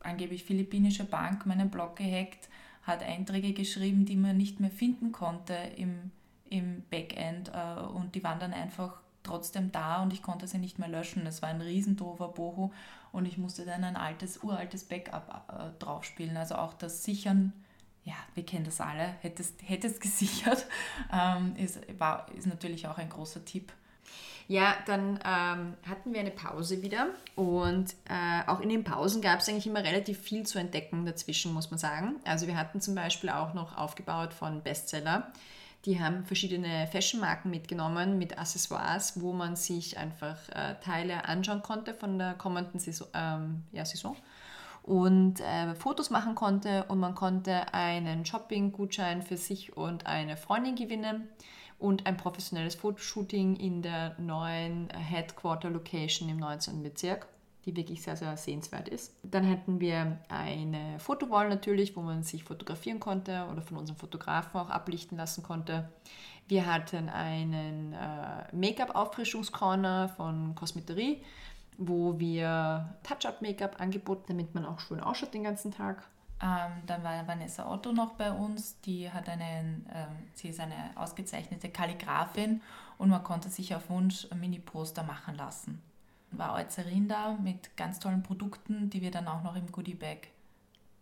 angeblich 0.01 0.45
philippinische 0.45 1.05
Bank 1.05 1.47
meinen 1.47 1.71
Blog 1.71 1.97
gehackt, 1.97 2.49
hat 2.83 3.03
Einträge 3.03 3.53
geschrieben, 3.53 4.05
die 4.05 4.17
man 4.17 4.37
nicht 4.37 4.61
mehr 4.61 4.71
finden 4.71 5.13
konnte 5.13 5.55
im, 5.77 6.11
im 6.51 6.83
Backend 6.91 7.51
äh, 7.55 7.81
und 7.81 8.15
die 8.15 8.25
waren 8.25 8.41
dann 8.41 8.53
einfach 8.53 9.01
trotzdem 9.23 9.71
da 9.71 10.03
und 10.03 10.13
ich 10.13 10.23
konnte 10.23 10.49
sie 10.49 10.59
nicht 10.59 10.79
mehr 10.79 10.89
löschen. 10.89 11.27
Es 11.27 11.43
war 11.43 11.49
ein 11.49 11.61
riesendover 11.61 12.29
Boho 12.29 12.73
und 13.13 13.27
ich 13.27 13.39
musste 13.39 13.65
dann 13.65 13.85
ein 13.85 13.97
altes, 13.97 14.43
uraltes 14.43 14.85
Backup 14.85 15.45
äh, 15.49 15.79
draufspielen. 15.79 16.37
Also 16.37 16.57
auch 16.57 16.75
das 16.75 17.05
Sichern 17.05 17.53
ja, 18.05 18.15
wir 18.35 18.45
kennen 18.45 18.65
das 18.65 18.81
alle, 18.81 19.15
hättest, 19.21 19.55
hättest 19.63 20.01
gesichert, 20.01 20.67
ähm, 21.13 21.55
ist, 21.57 21.81
war, 21.99 22.27
ist 22.37 22.47
natürlich 22.47 22.87
auch 22.89 22.99
ein 22.99 23.09
großer 23.09 23.45
Tipp. 23.45 23.73
Ja, 24.49 24.75
dann 24.87 25.21
ähm, 25.25 25.75
hatten 25.89 26.13
wir 26.13 26.21
eine 26.21 26.33
Pause 26.33 26.83
wieder 26.83 27.07
und 27.37 27.95
äh, 28.09 28.49
auch 28.49 28.61
in 28.61 28.69
den 28.69 28.83
Pausen 28.83 29.23
gab 29.23 29.39
es 29.39 29.49
eigentlich 29.49 29.69
immer 29.69 29.85
relativ 29.85 30.19
viel 30.19 30.45
zu 30.45 30.59
entdecken 30.59 31.07
dazwischen, 31.07 31.55
muss 31.55 31.71
man 31.71 31.79
sagen. 31.79 32.17
Also 32.25 32.49
wir 32.49 32.57
hatten 32.57 32.81
zum 32.81 32.95
Beispiel 32.95 33.31
auch 33.31 33.55
noch 33.55 33.79
aufgebaut 33.79 34.35
von 34.35 34.63
Bestseller. 34.63 35.33
Die 35.85 36.01
haben 36.01 36.25
verschiedene 36.25 36.87
Fashion-Marken 36.89 37.51
mitgenommen 37.51 38.19
mit 38.19 38.39
Accessoires, 38.39 39.21
wo 39.21 39.33
man 39.33 39.57
sich 39.57 39.97
einfach 39.97 40.37
äh, 40.51 40.75
Teile 40.81 41.25
anschauen 41.25 41.63
konnte 41.63 41.95
von 41.95 42.19
der 42.19 42.35
kommenden 42.35 42.79
Saison. 42.79 43.09
Ähm, 43.15 43.63
ja, 43.73 43.85
Saison 43.85 44.17
und 44.83 45.41
äh, 45.41 45.75
Fotos 45.75 46.11
machen 46.11 46.35
konnte 46.35 46.85
und 46.89 46.99
man 46.99 47.15
konnte 47.15 47.73
einen 47.73 48.25
Shopping-Gutschein 48.25 49.23
für 49.23 49.37
sich 49.37 49.77
und 49.77 50.07
eine 50.07 50.37
Freundin 50.37 50.75
gewinnen 50.75 51.29
und 51.79 52.07
ein 52.07 52.17
professionelles 52.17 52.75
Fotoshooting 52.75 53.57
in 53.57 53.83
der 53.83 54.17
neuen 54.19 54.89
Headquarter-Location 54.91 56.29
im 56.29 56.39
19. 56.39 56.83
Bezirk, 56.83 57.27
die 57.65 57.77
wirklich 57.77 58.03
sehr, 58.03 58.17
sehr 58.17 58.37
sehenswert 58.37 58.89
ist. 58.89 59.15
Dann 59.23 59.49
hatten 59.49 59.81
wir 59.81 60.19
eine 60.29 60.99
Fotowall 60.99 61.49
natürlich, 61.49 61.97
wo 61.97 62.01
man 62.01 62.25
sich 62.25 62.45
fotografieren 62.45 63.01
konnte 63.01 63.47
oder 63.51 63.63
von 63.63 63.77
unserem 63.77 63.99
Fotografen 63.99 64.61
auch 64.61 64.71
ablichten 64.71 65.17
lassen 65.17 65.43
konnte. 65.43 65.89
Wir 66.49 66.67
hatten 66.67 67.09
einen 67.09 67.93
äh, 67.93 68.55
Make-up-Auffrischungscorner 68.55 70.09
von 70.09 70.55
Kosmeterie 70.55 71.23
wo 71.79 72.19
wir 72.19 72.95
Touch-Up-Make-up 73.03 73.81
angeboten, 73.81 74.25
damit 74.29 74.55
man 74.55 74.65
auch 74.65 74.81
schön 74.81 75.01
ausschaut 75.01 75.35
den 75.35 75.45
ganzen 75.45 75.73
Tag. 75.73 76.03
Ähm, 76.43 76.73
dann 76.87 77.05
war 77.05 77.27
Vanessa 77.27 77.71
Otto 77.71 77.93
noch 77.93 78.15
bei 78.15 78.33
uns, 78.33 78.81
die 78.81 79.11
hat 79.11 79.29
einen, 79.29 79.87
ähm, 79.95 80.09
sie 80.35 80.49
ist 80.49 80.59
eine 80.59 80.91
ausgezeichnete 80.97 81.69
Kalligrafin 81.69 82.61
und 82.99 83.11
man 83.11 83.23
konnte 83.23 83.49
sich 83.49 83.75
auf 83.75 83.89
Wunsch 83.91 84.27
Mini-Poster 84.35 85.05
machen 85.05 85.37
lassen. 85.37 85.81
War 86.33 86.55
Eucerin 86.55 87.09
da 87.09 87.37
mit 87.41 87.77
ganz 87.77 88.01
tollen 88.01 88.23
Produkten, 88.23 88.91
die 88.91 89.03
wir 89.03 89.11
dann 89.11 89.29
auch 89.29 89.43
noch 89.43 89.55
im 89.55 89.71
Goodie-Bag 89.71 90.29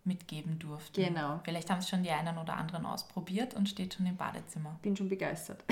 mitgeben 0.05 0.59
durften. 0.59 1.05
Genau. 1.05 1.41
Vielleicht 1.45 1.71
haben 1.71 1.79
es 1.79 1.89
schon 1.89 2.03
die 2.03 2.11
einen 2.11 2.39
oder 2.39 2.57
anderen 2.57 2.87
ausprobiert 2.87 3.55
und 3.55 3.69
steht 3.69 3.95
schon 3.95 4.07
im 4.07 4.17
Badezimmer. 4.17 4.79
Bin 4.83 4.97
schon 4.97 5.09
begeistert. 5.09 5.63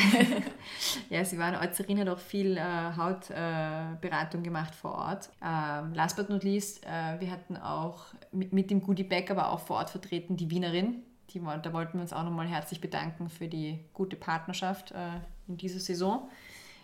ja, 1.11 1.25
sie 1.25 1.39
waren 1.39 1.55
Eucerin 1.57 1.99
hat 2.01 2.09
auch 2.09 2.19
viel 2.19 2.57
äh, 2.57 2.97
Hautberatung 2.97 4.41
äh, 4.41 4.45
gemacht 4.45 4.75
vor 4.75 4.93
Ort. 4.93 5.31
Ähm, 5.43 5.95
last 5.95 6.17
but 6.17 6.29
not 6.29 6.45
least, 6.45 6.85
äh, 6.85 7.21
wir 7.21 7.31
hatten 7.31 7.57
auch 7.57 8.07
mit, 8.31 8.53
mit 8.53 8.71
dem 8.71 8.83
Goodie 8.83 9.05
Bag 9.05 9.31
aber 9.31 9.51
auch 9.51 9.61
vor 9.61 9.77
Ort 9.77 9.91
vertreten 9.91 10.37
die 10.37 10.51
Wienerin. 10.51 11.03
Die, 11.31 11.41
da 11.41 11.73
wollten 11.73 11.95
wir 11.95 12.03
uns 12.03 12.13
auch 12.13 12.25
nochmal 12.25 12.47
herzlich 12.47 12.81
bedanken 12.81 13.29
für 13.29 13.49
die 13.49 13.81
gute 13.93 14.17
Partnerschaft 14.17 14.93
äh, 14.93 15.21
in 15.47 15.57
dieser 15.57 15.81
Saison. 15.81 16.29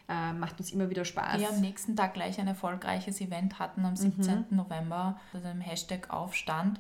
Äh, 0.07 0.35
macht 0.35 0.59
uns 0.59 0.71
immer 0.71 0.91
wieder 0.91 1.05
Spaß. 1.05 1.41
Wir 1.41 1.49
am 1.49 1.61
nächsten 1.61 1.97
Tag 1.97 2.13
gleich 2.13 2.39
ein 2.39 2.47
erfolgreiches 2.47 3.23
Event 3.23 3.59
hatten 3.59 3.87
am 3.87 3.97
17. 3.97 4.47
Mhm. 4.51 4.57
November, 4.57 5.19
also 5.33 5.49
im 5.49 5.63
Hashtag 5.63 6.11
Aufstand 6.11 6.79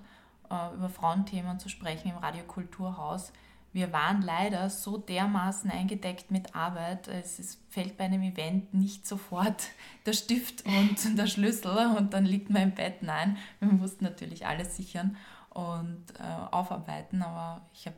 äh, 0.54 0.74
über 0.74 0.88
Frauenthemen 0.88 1.58
zu 1.58 1.68
sprechen 1.68 2.10
im 2.10 2.16
Radiokulturhaus. 2.16 3.32
Wir 3.72 3.92
waren 3.92 4.22
leider 4.22 4.70
so 4.70 4.98
dermaßen 4.98 5.68
eingedeckt 5.68 6.30
mit 6.30 6.54
Arbeit, 6.54 7.08
es 7.08 7.40
ist, 7.40 7.60
fällt 7.70 7.96
bei 7.96 8.04
einem 8.04 8.22
Event 8.22 8.72
nicht 8.72 9.04
sofort 9.04 9.64
der 10.06 10.12
Stift 10.12 10.64
und 10.64 10.96
der 11.18 11.26
Schlüssel 11.26 11.96
und 11.96 12.14
dann 12.14 12.24
liegt 12.24 12.50
man 12.50 12.62
im 12.62 12.74
Bett. 12.74 13.02
Nein, 13.02 13.36
wir 13.58 13.72
mussten 13.72 14.04
natürlich 14.04 14.46
alles 14.46 14.76
sichern 14.76 15.16
und 15.50 16.04
äh, 16.20 16.52
aufarbeiten, 16.52 17.22
aber 17.22 17.62
ich 17.72 17.86
habe 17.86 17.96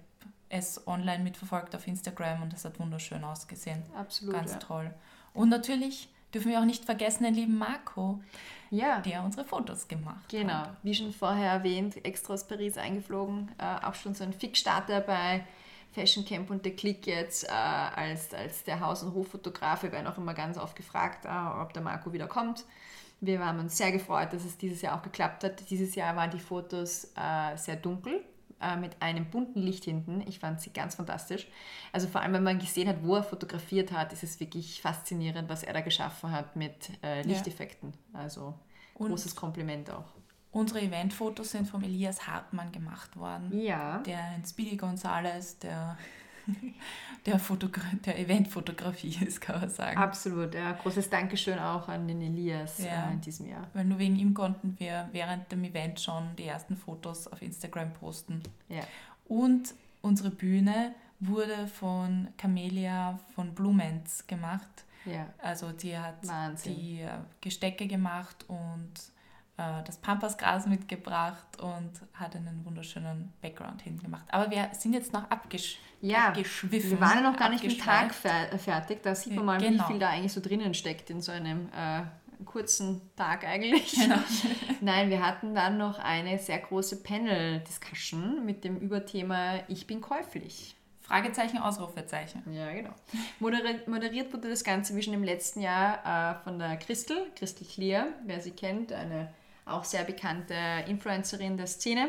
es 0.49 0.87
online 0.87 1.23
mitverfolgt 1.23 1.75
auf 1.77 1.87
Instagram 1.87 2.43
und 2.43 2.55
es 2.55 2.65
hat 2.65 2.81
wunderschön 2.81 3.23
ausgesehen. 3.23 3.83
Absolut. 3.95 4.35
Ganz 4.35 4.53
ja. 4.53 4.59
toll. 4.59 4.95
Und 5.35 5.51
natürlich 5.51 6.09
dürfen 6.37 6.51
wir 6.51 6.61
auch 6.61 6.67
nicht 6.67 6.85
vergessen 6.85 7.25
den 7.25 7.35
lieben 7.35 7.57
Marco, 7.57 8.21
Ja, 8.71 9.01
der 9.01 9.25
unsere 9.25 9.47
Fotos 9.47 9.89
gemacht 9.89 10.29
genau. 10.29 10.53
hat. 10.53 10.77
Wie 10.83 10.95
schon 10.95 11.13
vorher 11.13 11.51
erwähnt, 11.51 12.05
extra 12.05 12.35
aus 12.35 12.47
Paris 12.47 12.77
eingeflogen. 12.77 13.51
Äh, 13.57 13.87
auch 13.87 13.95
schon 13.95 14.15
so 14.15 14.23
ein 14.23 14.35
Fixstarter 14.35 15.01
bei 15.01 15.47
Fashion 15.93 16.27
Camp 16.27 16.51
und 16.51 16.67
der 16.67 16.77
Click 16.77 17.07
jetzt 17.07 17.45
äh, 17.45 17.53
als, 17.53 18.35
als 18.35 18.65
der 18.65 18.81
Haus- 18.81 19.03
und 19.03 19.15
Hoffotograf. 19.15 19.83
Wir 19.83 19.93
werden 19.93 20.07
auch 20.07 20.19
immer 20.19 20.35
ganz 20.35 20.59
oft 20.59 20.77
gefragt, 20.77 21.25
äh, 21.25 21.63
ob 21.63 21.73
der 21.73 21.83
Marco 21.83 22.13
wieder 22.13 22.27
kommt. 22.27 22.65
Wir 23.23 23.43
haben 23.43 23.61
uns 23.61 23.79
sehr 23.79 23.93
gefreut, 23.93 24.35
dass 24.35 24.45
es 24.45 24.59
dieses 24.59 24.83
Jahr 24.83 24.99
auch 24.99 25.03
geklappt 25.03 25.43
hat. 25.43 25.71
Dieses 25.71 25.95
Jahr 25.95 26.15
waren 26.17 26.31
die 26.31 26.39
Fotos 26.39 27.13
äh, 27.17 27.57
sehr 27.57 27.77
dunkel 27.77 28.23
äh, 28.61 28.77
mit 28.77 29.01
einem 29.03 29.27
bunten 29.27 29.61
Licht 29.61 29.85
hinten. 29.85 30.23
Ich 30.27 30.39
fand 30.39 30.61
sie 30.61 30.71
ganz 30.71 30.95
fantastisch. 30.97 31.47
Also 31.93 32.09
vor 32.09 32.21
allem, 32.23 32.33
wenn 32.33 32.43
man 32.43 32.59
gesehen 32.59 32.89
hat, 32.89 33.03
wo 33.03 33.17
er 33.17 33.23
fotografiert 33.23 33.93
hat, 33.93 34.13
ist 34.13 34.23
es 34.23 34.41
wirklich 34.41 34.81
faszinierend, 34.81 35.49
was 35.49 35.63
er 35.63 35.73
da 35.75 35.81
geschaffen 35.81 36.31
hat 36.33 36.57
mit 36.57 36.91
äh, 37.03 37.23
Lichteffekten. 37.23 37.93
Also 38.13 38.55
Und- 38.95 39.09
großes 39.09 39.35
Kompliment 39.37 39.91
auch. 39.91 40.05
Unsere 40.53 40.81
Eventfotos 40.81 41.51
sind 41.51 41.69
vom 41.69 41.83
Elias 41.83 42.27
Hartmann 42.27 42.73
gemacht 42.73 43.15
worden. 43.17 43.51
Ja. 43.61 43.99
Der 43.99 44.37
Speedy 44.49 44.77
Gonzales 44.79 45.59
der, 45.59 45.99
der, 47.27 47.39
Fotogra 47.39 47.83
der 48.05 48.19
Eventfotografie 48.19 49.17
ist, 49.27 49.41
kann 49.41 49.61
man 49.61 49.71
sagen. 49.71 49.97
Absolut, 49.99 50.55
ja. 50.55 50.73
Großes 50.73 51.11
Dankeschön 51.11 51.59
auch 51.59 51.89
an 51.89 52.07
den 52.09 52.23
Elias 52.23 52.79
Ja. 52.79 53.09
äh, 53.09 53.13
in 53.13 53.21
diesem 53.21 53.49
Jahr. 53.49 53.67
Weil 53.75 53.85
nur 53.85 53.99
wegen 53.99 54.17
ihm 54.17 54.35
konnten 54.35 54.77
wir 54.79 55.09
während 55.13 55.51
dem 55.53 55.65
Event 55.65 56.01
schon 56.01 56.35
die 56.37 56.45
ersten 56.45 56.77
Fotos 56.77 57.27
auf 57.29 57.43
Instagram 57.43 57.93
posten. 57.95 58.43
Ja. 58.69 58.83
Und 59.29 59.75
unsere 60.03 60.31
Bühne 60.31 60.95
wurde 61.19 61.67
von 61.67 62.29
Camelia 62.37 63.19
von 63.35 63.55
Blumenz 63.55 64.27
gemacht. 64.27 64.69
Ja. 65.05 65.27
Also 65.39 65.73
die 65.73 65.97
hat 65.97 66.27
Wahnsinn. 66.27 66.75
die 66.77 67.01
äh, 67.01 67.09
Gestecke 67.41 67.87
gemacht 67.87 68.45
und 68.49 68.93
äh, 69.59 69.83
das 69.85 69.97
Pampasgras 69.97 70.67
mitgebracht 70.67 71.61
und 71.61 71.91
hat 72.15 72.37
einen 72.37 72.65
wunderschönen 72.65 73.33
Background 73.41 73.81
hingemacht. 73.83 74.27
Aber 74.33 74.51
wir 74.51 74.69
sind 74.73 74.93
jetzt 74.93 75.13
noch 75.13 75.31
abgesch 75.31 75.79
Ja, 76.03 76.29
abgeschwiffen. 76.29 76.91
Wir 76.91 77.01
waren 77.01 77.23
ja 77.23 77.31
noch 77.31 77.39
gar 77.39 77.49
nicht 77.49 77.65
mit 77.65 77.81
Tag 77.81 78.15
fer 78.15 78.59
fertig. 78.59 79.03
Da 79.03 79.15
sieht 79.15 79.35
man 79.35 79.45
mal, 79.45 79.59
genau. 79.59 79.85
wie 79.85 79.93
viel 79.93 79.99
da 79.99 80.11
eigentlich 80.11 80.33
so 80.33 80.41
drinnen 80.41 80.75
steckt 80.75 81.09
in 81.09 81.23
so 81.23 81.33
einem 81.33 81.69
äh, 81.69 82.03
kurzen 82.45 83.01
Tag 83.17 83.45
eigentlich. 83.45 83.93
Genau. 83.93 84.19
Nein, 84.83 85.09
wir 85.09 85.25
hatten 85.25 85.55
dann 85.55 85.79
noch 85.79 85.99
eine 85.99 86.39
sehr 86.39 86.59
große 86.59 87.03
Panel-Discussion 87.03 88.45
mit 88.45 88.63
dem 88.63 88.77
Überthema 88.77 89.61
Ich 89.69 89.87
bin 89.87 90.03
käuflich. 90.03 90.77
Fragezeichen, 91.01 91.59
Ausrufezeichen. 91.59 92.43
Ja, 92.53 92.73
genau. 92.73 92.91
Moderiert, 93.39 93.87
moderiert 93.87 94.33
wurde 94.33 94.51
das 94.51 94.65
Ganze 94.65 94.95
wie 94.97 95.03
schon 95.03 95.15
im 95.15 95.23
letzten 95.23 95.61
Jahr 95.61 96.35
äh, 96.35 96.45
von 96.45 96.59
der 96.59 96.77
Christel, 96.77 97.17
Christel 97.37 97.67
Clear, 97.67 98.09
wer 98.25 98.41
sie 98.41 98.51
kennt, 98.51 98.93
eine 98.93 99.33
auch 99.67 99.85
sehr 99.85 100.05
bekannte 100.05 100.55
Influencerin 100.87 101.57
der 101.57 101.67
Szene. 101.67 102.09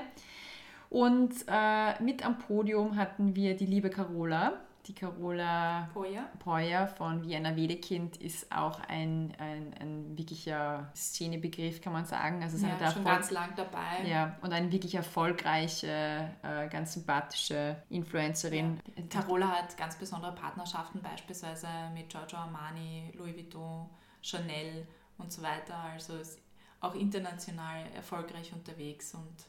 Und 0.89 1.33
äh, 1.47 2.01
mit 2.01 2.25
am 2.25 2.37
Podium 2.37 2.95
hatten 2.95 3.35
wir 3.35 3.55
die 3.57 3.65
liebe 3.65 3.89
Carola. 3.89 4.53
Die 4.85 4.95
Carola 4.95 5.89
Poja? 5.93 6.29
Peuer 6.39 6.87
von 6.87 7.21
Vienna 7.21 7.57
Wedekind 7.57 8.15
ist 8.15 8.49
auch 8.55 8.79
ein, 8.87 9.33
ein, 9.37 9.73
ein 9.81 10.17
wirklicher 10.17 10.89
Szenebegriff, 10.95 11.81
kann 11.81 11.91
man 11.91 12.05
sagen. 12.05 12.41
Also 12.41 12.55
es 12.55 12.61
der 12.61 12.69
schon 12.69 12.81
Erfolg- 12.81 13.05
ganz 13.05 13.31
lang 13.31 13.49
dabei. 13.57 14.07
ja, 14.07 14.37
und 14.41 14.53
eine 14.53 14.71
wirklich 14.71 14.95
erfolgreiche, 14.95 16.29
äh, 16.41 16.69
ganz 16.69 16.93
sympathische 16.93 17.75
Influencerin. 17.89 18.79
Carola 19.09 19.49
hat 19.49 19.75
ganz 19.77 19.97
besondere 19.97 20.33
Partnerschaften, 20.33 21.01
beispielsweise 21.01 21.67
mit 21.93 22.07
Giorgio 22.07 22.37
Armani, 22.37 23.11
Louis 23.17 23.35
Vuitton, 23.35 23.89
Chanel 24.21 24.87
und 25.17 25.33
so 25.33 25.41
weiter. 25.41 25.75
Also 25.91 26.15
ist 26.15 26.39
auch 26.87 26.95
international 26.95 27.85
erfolgreich 27.93 28.53
unterwegs 28.53 29.13
und 29.13 29.45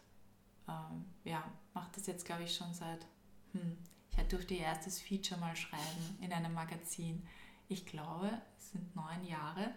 ähm, 0.68 1.04
ja, 1.24 1.44
macht 1.74 1.96
das 1.96 2.06
jetzt, 2.06 2.24
glaube 2.24 2.44
ich, 2.44 2.54
schon 2.54 2.72
seit, 2.74 3.06
hm, 3.52 3.78
ich 4.10 4.28
durfte 4.28 4.54
ihr 4.54 4.62
erstes 4.62 5.00
Feature 5.00 5.40
mal 5.40 5.56
schreiben 5.56 6.18
in 6.20 6.32
einem 6.32 6.52
Magazin. 6.52 7.26
Ich 7.68 7.86
glaube, 7.86 8.30
es 8.56 8.70
sind 8.70 8.94
neun 8.96 9.24
Jahre 9.24 9.70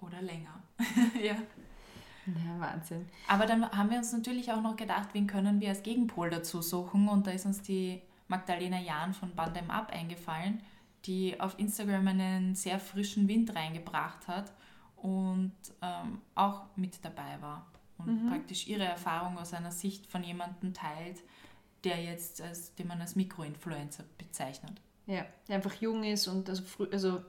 oder 0.00 0.22
länger. 0.22 0.62
ja. 1.22 1.36
Ja, 2.26 2.60
Wahnsinn. 2.60 3.08
Aber 3.26 3.46
dann 3.46 3.68
haben 3.72 3.90
wir 3.90 3.98
uns 3.98 4.12
natürlich 4.12 4.52
auch 4.52 4.62
noch 4.62 4.76
gedacht, 4.76 5.08
wen 5.12 5.26
können 5.26 5.60
wir 5.60 5.70
als 5.70 5.82
Gegenpol 5.82 6.30
dazu 6.30 6.62
suchen? 6.62 7.08
Und 7.08 7.26
da 7.26 7.32
ist 7.32 7.46
uns 7.46 7.62
die 7.62 8.00
Magdalena 8.28 8.80
Jahn 8.80 9.12
von 9.12 9.34
Bandem 9.34 9.70
Up 9.70 9.90
eingefallen, 9.90 10.62
die 11.04 11.40
auf 11.40 11.58
Instagram 11.58 12.06
einen 12.06 12.54
sehr 12.54 12.78
frischen 12.78 13.26
Wind 13.26 13.56
reingebracht 13.56 14.28
hat 14.28 14.52
und 15.02 15.52
ähm, 15.82 16.20
auch 16.34 16.62
mit 16.76 17.04
dabei 17.04 17.40
war. 17.40 17.66
Und 17.98 18.28
praktisch 18.28 18.66
ihre 18.66 18.84
Erfahrung 18.84 19.38
aus 19.38 19.54
einer 19.54 19.70
Sicht 19.70 20.06
von 20.06 20.24
jemandem 20.24 20.74
teilt, 20.74 21.18
der 21.84 22.02
jetzt, 22.02 22.40
als, 22.40 22.74
den 22.74 22.88
man 22.88 23.00
als 23.00 23.14
Mikroinfluencer 23.14 24.04
bezeichnet. 24.18 24.80
Ja, 25.06 25.24
der 25.48 25.56
einfach 25.56 25.74
jung 25.74 26.02
ist 26.04 26.26
und 26.26 26.48
also, 26.48 26.62
früh, 26.62 26.88
also 26.92 27.20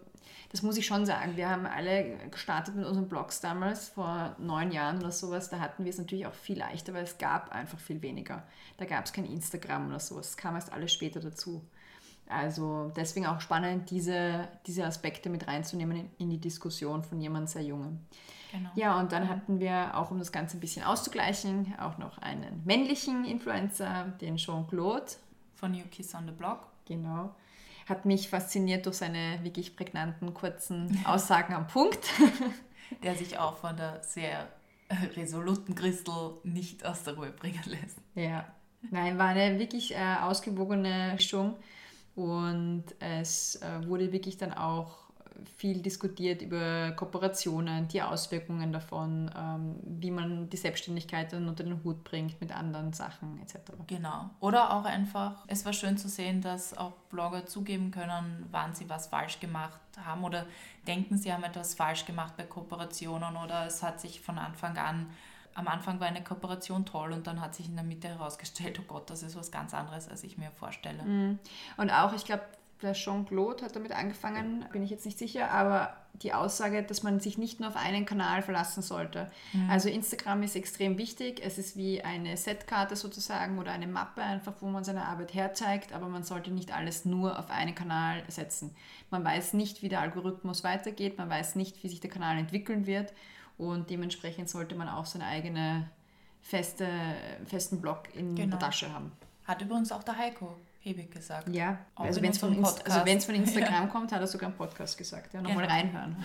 das 0.49 0.61
muss 0.61 0.77
ich 0.77 0.85
schon 0.85 1.05
sagen. 1.05 1.35
Wir 1.35 1.49
haben 1.49 1.65
alle 1.65 2.17
gestartet 2.29 2.75
mit 2.75 2.85
unseren 2.85 3.09
Blogs 3.09 3.41
damals, 3.41 3.89
vor 3.89 4.35
neun 4.37 4.71
Jahren 4.71 4.99
oder 4.99 5.11
sowas. 5.11 5.49
Da 5.49 5.59
hatten 5.59 5.83
wir 5.83 5.89
es 5.89 5.97
natürlich 5.97 6.27
auch 6.27 6.33
viel 6.33 6.59
leichter, 6.59 6.93
weil 6.93 7.03
es 7.03 7.17
gab 7.17 7.51
einfach 7.51 7.79
viel 7.79 8.01
weniger. 8.01 8.43
Da 8.77 8.85
gab 8.85 9.05
es 9.05 9.13
kein 9.13 9.25
Instagram 9.25 9.87
oder 9.89 9.99
sowas. 9.99 10.29
Es 10.29 10.37
kam 10.37 10.55
erst 10.55 10.71
alles 10.71 10.93
später 10.93 11.19
dazu. 11.19 11.63
Also 12.27 12.91
deswegen 12.95 13.25
auch 13.25 13.41
spannend, 13.41 13.89
diese, 13.91 14.47
diese 14.65 14.85
Aspekte 14.85 15.29
mit 15.29 15.47
reinzunehmen 15.47 15.97
in, 15.97 16.09
in 16.17 16.29
die 16.29 16.39
Diskussion 16.39 17.03
von 17.03 17.19
jemandem 17.19 17.47
sehr 17.47 17.63
Jungem. 17.63 17.99
Genau. 18.51 18.69
Ja, 18.75 18.99
und 18.99 19.11
dann 19.11 19.29
hatten 19.29 19.59
wir 19.59 19.97
auch, 19.97 20.11
um 20.11 20.19
das 20.19 20.31
Ganze 20.31 20.57
ein 20.57 20.59
bisschen 20.59 20.83
auszugleichen, 20.83 21.73
auch 21.79 21.97
noch 21.97 22.19
einen 22.19 22.61
männlichen 22.65 23.25
Influencer, 23.25 24.13
den 24.21 24.37
Jean-Claude. 24.37 25.05
Von 25.55 25.71
New 25.71 25.85
Kids 25.89 26.13
on 26.13 26.25
the 26.25 26.31
Block. 26.31 26.67
Genau. 26.85 27.33
Hat 27.87 28.05
mich 28.05 28.29
fasziniert 28.29 28.85
durch 28.85 28.97
seine 28.97 29.43
wirklich 29.43 29.75
prägnanten, 29.75 30.33
kurzen 30.33 30.99
Aussagen 31.05 31.53
am 31.53 31.67
Punkt. 31.67 32.09
der 33.01 33.15
sich 33.15 33.39
auch 33.39 33.57
von 33.57 33.75
der 33.75 34.03
sehr 34.03 34.47
resoluten 35.15 35.73
Christel 35.73 36.37
nicht 36.43 36.85
aus 36.85 37.03
der 37.03 37.15
Ruhe 37.15 37.31
bringen 37.31 37.63
lässt. 37.65 37.97
Ja. 38.15 38.45
Nein, 38.91 39.17
war 39.17 39.29
eine 39.29 39.57
wirklich 39.59 39.95
äh, 39.95 40.15
ausgewogene 40.21 41.13
Mischung 41.13 41.55
und 42.15 42.85
es 42.99 43.55
äh, 43.55 43.87
wurde 43.87 44.11
wirklich 44.11 44.37
dann 44.37 44.53
auch 44.53 45.03
viel 45.57 45.81
diskutiert 45.81 46.41
über 46.41 46.91
Kooperationen, 46.91 47.87
die 47.87 48.01
Auswirkungen 48.01 48.71
davon, 48.71 49.31
ähm, 49.35 49.75
wie 49.83 50.11
man 50.11 50.49
die 50.49 50.57
Selbstständigkeit 50.57 51.33
dann 51.33 51.47
unter 51.47 51.63
den 51.63 51.83
Hut 51.83 52.03
bringt 52.03 52.39
mit 52.39 52.55
anderen 52.55 52.93
Sachen 52.93 53.39
etc. 53.41 53.73
Genau. 53.87 54.29
Oder 54.39 54.73
auch 54.73 54.85
einfach, 54.85 55.43
es 55.47 55.65
war 55.65 55.73
schön 55.73 55.97
zu 55.97 56.07
sehen, 56.07 56.41
dass 56.41 56.77
auch 56.77 56.93
Blogger 57.09 57.45
zugeben 57.45 57.91
können, 57.91 58.45
wann 58.51 58.73
sie 58.73 58.89
was 58.89 59.07
falsch 59.07 59.39
gemacht 59.39 59.79
haben 60.05 60.23
oder 60.23 60.45
denken, 60.87 61.17
sie 61.17 61.33
haben 61.33 61.43
etwas 61.43 61.75
falsch 61.75 62.05
gemacht 62.05 62.35
bei 62.37 62.43
Kooperationen 62.43 63.35
oder 63.35 63.65
es 63.65 63.81
hat 63.83 63.99
sich 63.99 64.21
von 64.21 64.37
Anfang 64.37 64.77
an, 64.77 65.09
am 65.55 65.67
Anfang 65.67 65.99
war 65.99 66.07
eine 66.07 66.23
Kooperation 66.23 66.85
toll 66.85 67.13
und 67.13 67.27
dann 67.27 67.41
hat 67.41 67.55
sich 67.55 67.67
in 67.67 67.75
der 67.75 67.85
Mitte 67.85 68.07
herausgestellt, 68.07 68.79
oh 68.81 68.85
Gott, 68.87 69.09
das 69.09 69.23
ist 69.23 69.35
was 69.35 69.51
ganz 69.51 69.73
anderes, 69.73 70.09
als 70.09 70.23
ich 70.23 70.37
mir 70.37 70.51
vorstelle. 70.51 71.37
Und 71.77 71.89
auch, 71.91 72.13
ich 72.13 72.25
glaube, 72.25 72.43
der 72.81 72.93
Jean-Claude 72.93 73.63
hat 73.63 73.75
damit 73.75 73.93
angefangen, 73.93 74.65
bin 74.71 74.83
ich 74.83 74.89
jetzt 74.89 75.05
nicht 75.05 75.17
sicher, 75.17 75.49
aber 75.51 75.95
die 76.21 76.33
Aussage, 76.33 76.83
dass 76.83 77.01
man 77.01 77.19
sich 77.19 77.37
nicht 77.37 77.59
nur 77.59 77.69
auf 77.69 77.75
einen 77.75 78.05
Kanal 78.05 78.43
verlassen 78.43 78.83
sollte. 78.83 79.31
Also 79.69 79.89
Instagram 79.89 80.43
ist 80.43 80.55
extrem 80.55 80.97
wichtig. 80.97 81.41
Es 81.43 81.57
ist 81.57 81.75
wie 81.75 82.03
eine 82.03 82.37
Setkarte 82.37 82.95
sozusagen 82.95 83.57
oder 83.57 83.71
eine 83.71 83.87
Mappe 83.87 84.21
einfach, 84.21 84.53
wo 84.59 84.67
man 84.67 84.83
seine 84.83 85.05
Arbeit 85.05 85.33
herzeigt, 85.33 85.91
aber 85.91 86.07
man 86.07 86.23
sollte 86.23 86.51
nicht 86.51 86.75
alles 86.75 87.05
nur 87.05 87.39
auf 87.39 87.49
einen 87.49 87.73
Kanal 87.73 88.21
setzen. 88.27 88.75
Man 89.09 89.23
weiß 89.23 89.53
nicht, 89.53 89.81
wie 89.81 89.89
der 89.89 90.01
Algorithmus 90.01 90.63
weitergeht, 90.63 91.17
man 91.17 91.29
weiß 91.29 91.55
nicht, 91.55 91.81
wie 91.83 91.87
sich 91.87 91.99
der 91.99 92.11
Kanal 92.11 92.37
entwickeln 92.37 92.85
wird 92.85 93.11
und 93.57 93.89
dementsprechend 93.89 94.49
sollte 94.49 94.75
man 94.75 94.89
auch 94.89 95.05
seine 95.05 95.25
eigene 95.25 95.89
feste, 96.41 96.87
festen 97.45 97.81
Blog 97.81 98.03
in 98.15 98.35
Genau. 98.35 98.51
der 98.57 98.59
Tasche 98.59 98.93
haben. 98.93 99.11
Hat 99.45 99.61
übrigens 99.61 99.91
auch 99.91 100.03
der 100.03 100.17
Heiko 100.17 100.55
Hebig 100.79 101.11
gesagt. 101.11 101.47
Ja, 101.47 101.77
Auch 101.95 102.03
also 102.03 102.21
wenn 102.21 102.31
es 102.31 102.37
von, 102.39 102.53
Inst- 102.53 102.83
also 102.85 103.25
von 103.25 103.35
Instagram 103.35 103.87
kommt, 103.93 104.11
hat 104.11 104.19
er 104.19 104.27
sogar 104.27 104.49
einen 104.49 104.57
Podcast 104.57 104.97
gesagt. 104.97 105.33
Ja, 105.33 105.41
nochmal 105.41 105.63
Genau. 105.65 105.73
reinhören. 105.75 106.17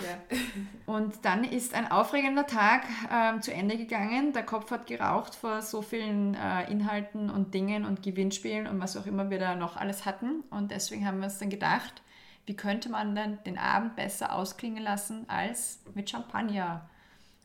Und 0.87 1.25
dann 1.25 1.45
ist 1.45 1.75
ein 1.75 1.89
aufregender 1.91 2.45
Tag 2.47 2.83
ähm, 3.13 3.41
zu 3.41 3.53
Ende 3.55 3.77
gegangen. 3.77 4.33
Der 4.33 4.43
Kopf 4.45 4.71
hat 4.73 4.87
geraucht 4.89 5.37
vor 5.37 5.63
so 5.63 5.81
vielen 5.83 6.35
äh, 6.35 6.69
Inhalten 6.73 7.31
und 7.31 7.55
Dingen 7.55 7.85
und 7.85 8.03
Gewinnspielen 8.03 8.67
und 8.67 8.81
was 8.81 8.97
auch 8.97 9.07
immer 9.07 9.31
wir 9.31 9.39
da 9.39 9.55
noch 9.55 9.77
alles 9.77 10.05
hatten. 10.05 10.43
Und 10.51 10.73
deswegen 10.73 11.07
haben 11.07 11.19
wir 11.19 11.25
uns 11.27 11.39
dann 11.39 11.51
gedacht, 11.51 12.03
wie 12.47 12.57
könnte 12.57 12.89
man 12.89 13.15
dann 13.15 13.39
den 13.45 13.59
Abend 13.59 13.95
besser 13.95 14.35
ausklingen 14.35 14.83
lassen 14.83 15.25
als 15.29 15.81
mit 15.95 16.11
Champagner. 16.11 16.89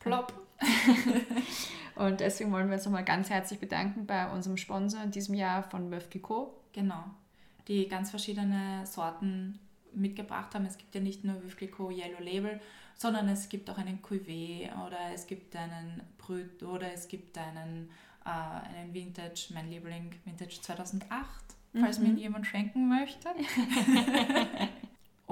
Plopp. 0.03 0.33
Und 1.95 2.19
deswegen 2.19 2.51
wollen 2.51 2.67
wir 2.67 2.75
uns 2.75 2.85
nochmal 2.85 3.03
ganz 3.03 3.29
herzlich 3.29 3.59
bedanken 3.59 4.05
bei 4.05 4.29
unserem 4.31 4.57
Sponsor 4.57 5.03
in 5.03 5.11
diesem 5.11 5.35
Jahr 5.35 5.63
von 5.63 5.91
Clicquot. 6.09 6.53
Genau. 6.73 7.03
Die 7.67 7.87
ganz 7.87 8.09
verschiedene 8.09 8.85
Sorten 8.85 9.59
mitgebracht 9.93 10.55
haben. 10.55 10.65
Es 10.65 10.77
gibt 10.77 10.95
ja 10.95 11.01
nicht 11.01 11.23
nur 11.23 11.35
Clicquot 11.55 11.91
Yellow 11.91 12.19
Label, 12.19 12.59
sondern 12.95 13.27
es 13.29 13.47
gibt 13.47 13.69
auch 13.69 13.77
einen 13.77 14.01
Cuvée 14.01 14.69
oder 14.85 14.97
es 15.13 15.27
gibt 15.27 15.55
einen 15.55 16.01
Brüt 16.17 16.63
oder 16.63 16.91
es 16.91 17.07
gibt 17.07 17.37
einen, 17.37 17.89
äh, 18.25 18.29
einen 18.29 18.93
Vintage, 18.93 19.51
mein 19.53 19.69
Liebling 19.69 20.15
Vintage 20.25 20.61
2008, 20.61 21.19
falls 21.79 21.99
mhm. 21.99 22.13
mir 22.13 22.19
jemand 22.19 22.47
schenken 22.47 22.87
möchte. 22.87 23.29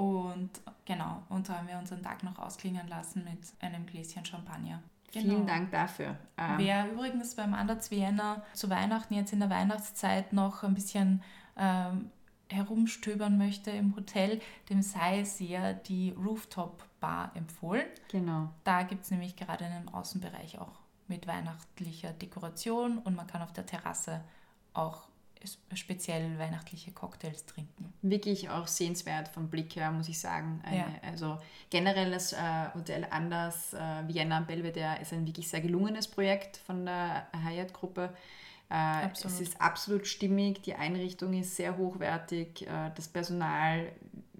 und 0.02 0.50
genau, 0.84 1.22
und 1.28 1.46
so 1.46 1.54
haben 1.54 1.68
wir 1.68 1.78
unseren 1.78 2.02
Tag 2.02 2.22
noch 2.22 2.38
ausklingen 2.38 2.88
lassen 2.88 3.24
mit 3.24 3.38
einem 3.60 3.86
Gläschen 3.86 4.24
Champagner. 4.24 4.82
Genau. 5.12 5.34
Vielen 5.34 5.46
Dank 5.46 5.70
dafür. 5.70 6.16
Ähm 6.38 6.54
Wer 6.56 6.90
übrigens 6.90 7.34
beim 7.34 7.54
Anders 7.54 7.90
Vienna 7.90 8.42
zu 8.54 8.68
Weihnachten, 8.70 9.14
jetzt 9.14 9.32
in 9.32 9.40
der 9.40 9.50
Weihnachtszeit, 9.50 10.32
noch 10.32 10.62
ein 10.62 10.74
bisschen 10.74 11.22
ähm, 11.56 12.10
herumstöbern 12.48 13.38
möchte 13.38 13.70
im 13.70 13.94
Hotel, 13.94 14.40
dem 14.70 14.82
sei 14.82 15.24
sehr 15.24 15.74
die 15.74 16.10
Rooftop 16.12 16.84
Bar 17.00 17.32
empfohlen. 17.34 17.86
Genau. 18.08 18.48
Da 18.64 18.82
gibt 18.84 19.04
es 19.04 19.10
nämlich 19.10 19.36
gerade 19.36 19.64
einen 19.64 19.88
Außenbereich 19.88 20.58
auch 20.58 20.80
mit 21.08 21.26
weihnachtlicher 21.26 22.12
Dekoration 22.12 22.98
und 22.98 23.16
man 23.16 23.26
kann 23.26 23.42
auf 23.42 23.52
der 23.52 23.66
Terrasse 23.66 24.22
auch 24.72 25.08
speziell 25.74 26.38
weihnachtliche 26.38 26.92
Cocktails 26.92 27.46
trinken. 27.46 27.92
Wirklich 28.02 28.50
auch 28.50 28.66
sehenswert 28.66 29.28
vom 29.28 29.48
Blick 29.48 29.76
her, 29.76 29.90
muss 29.90 30.08
ich 30.08 30.18
sagen. 30.18 30.62
Eine, 30.64 30.78
ja. 30.78 30.86
Also 31.02 31.38
generell 31.70 32.10
das 32.10 32.32
äh, 32.32 32.38
Hotel 32.74 33.06
Anders 33.10 33.74
äh, 33.74 34.06
Vienna 34.06 34.40
Belvedere 34.40 35.00
ist 35.00 35.12
ein 35.12 35.26
wirklich 35.26 35.48
sehr 35.48 35.60
gelungenes 35.60 36.08
Projekt 36.08 36.56
von 36.58 36.84
der 36.86 37.26
Hyatt-Gruppe. 37.44 38.10
Äh, 38.70 39.08
es 39.12 39.40
ist 39.40 39.60
absolut 39.60 40.06
stimmig, 40.06 40.62
die 40.62 40.74
Einrichtung 40.74 41.34
ist 41.34 41.56
sehr 41.56 41.76
hochwertig, 41.76 42.66
äh, 42.66 42.90
das 42.94 43.06
Personal, 43.08 43.92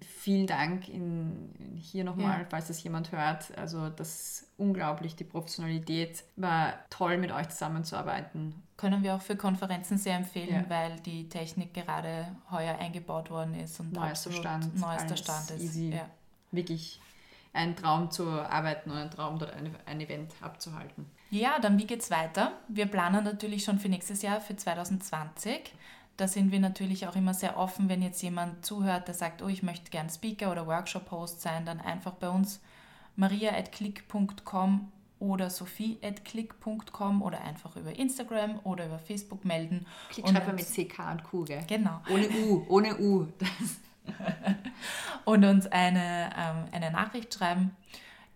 vielen 0.03 0.47
Dank 0.47 0.87
in, 0.87 1.77
hier 1.81 2.03
nochmal, 2.03 2.41
ja. 2.41 2.47
falls 2.49 2.67
das 2.67 2.83
jemand 2.83 3.11
hört. 3.11 3.57
Also 3.57 3.89
das 3.89 4.09
ist 4.09 4.47
unglaublich, 4.57 5.15
die 5.15 5.23
Professionalität 5.23 6.23
war 6.35 6.73
toll 6.89 7.17
mit 7.17 7.31
euch 7.31 7.49
zusammenzuarbeiten. 7.49 8.55
Können 8.77 9.03
wir 9.03 9.15
auch 9.15 9.21
für 9.21 9.35
Konferenzen 9.35 9.97
sehr 9.97 10.15
empfehlen, 10.15 10.65
ja. 10.67 10.69
weil 10.69 10.99
die 11.01 11.29
Technik 11.29 11.73
gerade 11.73 12.35
heuer 12.51 12.77
eingebaut 12.79 13.29
worden 13.29 13.55
ist 13.55 13.79
und 13.79 13.93
neuester 13.93 14.31
Stand, 14.31 14.79
neuester 14.79 15.17
Stand 15.17 15.51
ist. 15.51 15.61
Easy. 15.61 15.89
Ja. 15.91 16.09
Wirklich 16.51 16.99
ein 17.53 17.75
Traum 17.75 18.09
zu 18.11 18.27
arbeiten 18.29 18.89
und 18.91 18.97
ein 18.97 19.11
Traum, 19.11 19.37
dort 19.39 19.53
ein, 19.53 19.75
ein 19.85 20.01
Event 20.01 20.33
abzuhalten. 20.41 21.05
Ja, 21.29 21.59
dann 21.59 21.77
wie 21.77 21.85
geht's 21.85 22.11
weiter? 22.11 22.53
Wir 22.67 22.85
planen 22.87 23.23
natürlich 23.23 23.63
schon 23.63 23.79
für 23.79 23.89
nächstes 23.89 24.21
Jahr, 24.21 24.41
für 24.41 24.55
2020. 24.55 25.73
Da 26.17 26.27
sind 26.27 26.51
wir 26.51 26.59
natürlich 26.59 27.07
auch 27.07 27.15
immer 27.15 27.33
sehr 27.33 27.57
offen, 27.57 27.89
wenn 27.89 28.01
jetzt 28.01 28.21
jemand 28.21 28.65
zuhört, 28.65 29.07
der 29.07 29.15
sagt, 29.15 29.41
oh, 29.41 29.47
ich 29.47 29.63
möchte 29.63 29.89
gern 29.89 30.09
Speaker 30.09 30.51
oder 30.51 30.67
Workshop-Host 30.67 31.41
sein, 31.41 31.65
dann 31.65 31.79
einfach 31.79 32.13
bei 32.13 32.29
uns 32.29 32.61
maria.click.com 33.15 34.91
oder 35.19 35.49
sophie.click.com 35.49 37.21
oder 37.21 37.41
einfach 37.41 37.75
über 37.77 37.97
Instagram 37.97 38.59
oder 38.63 38.85
über 38.85 38.99
Facebook 38.99 39.45
melden. 39.45 39.85
Klick 40.09 40.27
schreibt 40.27 40.47
man 40.47 40.55
mit 40.55 40.67
CK 40.67 41.11
und 41.11 41.23
Q, 41.23 41.45
gell? 41.45 41.63
Genau. 41.67 42.01
Ohne 42.09 42.29
U, 42.29 42.65
ohne 42.67 42.97
U. 42.99 43.27
und 45.25 45.45
uns 45.45 45.67
eine, 45.67 46.29
ähm, 46.37 46.65
eine 46.71 46.91
Nachricht 46.91 47.33
schreiben. 47.33 47.75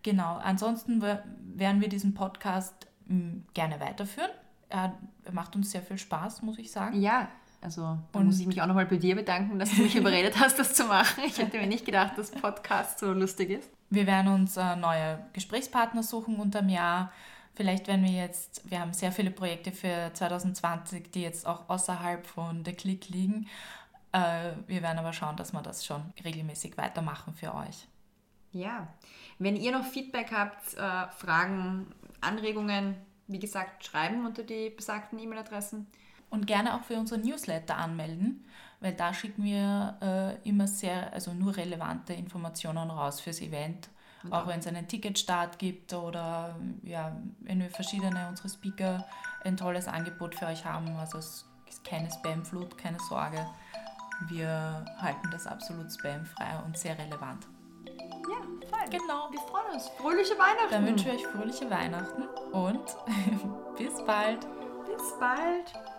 Genau, 0.01 0.37
ansonsten 0.37 1.01
werden 1.01 1.81
wir 1.81 1.89
diesen 1.89 2.13
Podcast 2.13 2.87
mh, 3.07 3.41
gerne 3.53 3.79
weiterführen. 3.81 4.31
Er 4.69 4.97
macht 5.31 5.55
uns 5.55 5.71
sehr 5.71 5.81
viel 5.81 5.97
Spaß, 5.97 6.41
muss 6.41 6.57
ich 6.57 6.71
sagen. 6.71 7.01
Ja, 7.01 7.27
also 7.61 7.97
da 8.11 8.19
muss 8.19 8.39
ich 8.39 8.47
mich 8.47 8.61
auch 8.61 8.67
nochmal 8.67 8.85
bei 8.85 8.97
dir 8.97 9.15
bedanken, 9.15 9.59
dass 9.59 9.71
du 9.75 9.81
mich 9.81 9.95
überredet 9.97 10.39
hast, 10.39 10.59
das 10.59 10.73
zu 10.73 10.85
machen. 10.85 11.23
Ich 11.25 11.37
hätte 11.37 11.57
mir 11.57 11.67
nicht 11.67 11.85
gedacht, 11.85 12.17
dass 12.17 12.31
Podcast 12.31 12.99
so 12.99 13.11
lustig 13.11 13.49
ist. 13.49 13.69
Wir 13.89 14.05
werden 14.05 14.33
uns 14.33 14.57
äh, 14.57 14.75
neue 14.75 15.25
Gesprächspartner 15.33 16.03
suchen 16.03 16.37
unterm 16.37 16.69
Jahr. 16.69 17.11
Vielleicht 17.55 17.87
werden 17.87 18.03
wir 18.03 18.11
jetzt, 18.11 18.69
wir 18.69 18.79
haben 18.79 18.93
sehr 18.93 19.11
viele 19.11 19.31
Projekte 19.31 19.71
für 19.71 20.11
2020, 20.13 21.11
die 21.11 21.23
jetzt 21.23 21.47
auch 21.47 21.69
außerhalb 21.69 22.25
von 22.27 22.63
der 22.63 22.75
Click 22.75 23.09
liegen. 23.09 23.47
Äh, 24.11 24.51
wir 24.67 24.83
werden 24.83 24.99
aber 24.99 25.13
schauen, 25.13 25.37
dass 25.37 25.53
wir 25.53 25.61
das 25.61 25.85
schon 25.85 26.01
regelmäßig 26.23 26.77
weitermachen 26.77 27.33
für 27.33 27.55
euch. 27.55 27.87
Ja, 28.51 28.87
wenn 29.39 29.55
ihr 29.55 29.71
noch 29.71 29.85
Feedback 29.85 30.31
habt, 30.31 30.73
äh, 30.75 31.07
Fragen, 31.17 31.87
Anregungen, 32.21 32.95
wie 33.27 33.39
gesagt, 33.39 33.85
schreiben 33.85 34.25
unter 34.25 34.43
die 34.43 34.69
besagten 34.69 35.19
E-Mail-Adressen. 35.19 35.87
Und 36.29 36.45
gerne 36.45 36.75
auch 36.75 36.83
für 36.83 36.95
unseren 36.95 37.21
Newsletter 37.21 37.77
anmelden, 37.77 38.45
weil 38.79 38.93
da 38.93 39.13
schicken 39.13 39.43
wir 39.43 39.97
äh, 40.01 40.47
immer 40.47 40.67
sehr, 40.67 41.13
also 41.13 41.33
nur 41.33 41.55
relevante 41.55 42.13
Informationen 42.13 42.89
raus 42.91 43.21
fürs 43.21 43.41
Event. 43.41 43.89
Und 44.23 44.33
auch 44.33 44.47
wenn 44.47 44.59
es 44.59 44.67
einen 44.67 44.87
Ticketstart 44.87 45.57
gibt 45.57 45.93
oder 45.93 46.55
ja, 46.83 47.15
wenn 47.39 47.59
wir 47.59 47.69
verschiedene 47.69 48.27
unsere 48.27 48.49
Speaker 48.49 49.05
ein 49.43 49.55
tolles 49.57 49.87
Angebot 49.87 50.35
für 50.35 50.47
euch 50.47 50.65
haben. 50.65 50.95
Also 50.97 51.19
es 51.19 51.45
ist 51.69 51.83
keine 51.83 52.11
Spamflut, 52.11 52.77
keine 52.77 52.99
Sorge. 52.99 53.45
Wir 54.27 54.85
halten 54.99 55.29
das 55.31 55.45
absolut 55.45 55.91
spamfrei 55.91 56.59
und 56.65 56.77
sehr 56.77 56.97
relevant. 56.97 57.47
Ja, 57.85 58.67
fein. 58.69 58.89
Genau. 58.89 59.29
Wir 59.31 59.39
freuen 59.39 59.73
uns. 59.73 59.87
Fröhliche 59.89 60.33
Weihnachten. 60.33 60.71
Dann 60.71 60.85
wünsche 60.85 61.09
ich 61.09 61.15
euch 61.15 61.27
fröhliche 61.27 61.69
Weihnachten 61.69 62.23
und 62.51 62.81
bis 63.77 64.03
bald. 64.05 64.41
Bis 64.85 65.13
bald. 65.19 65.96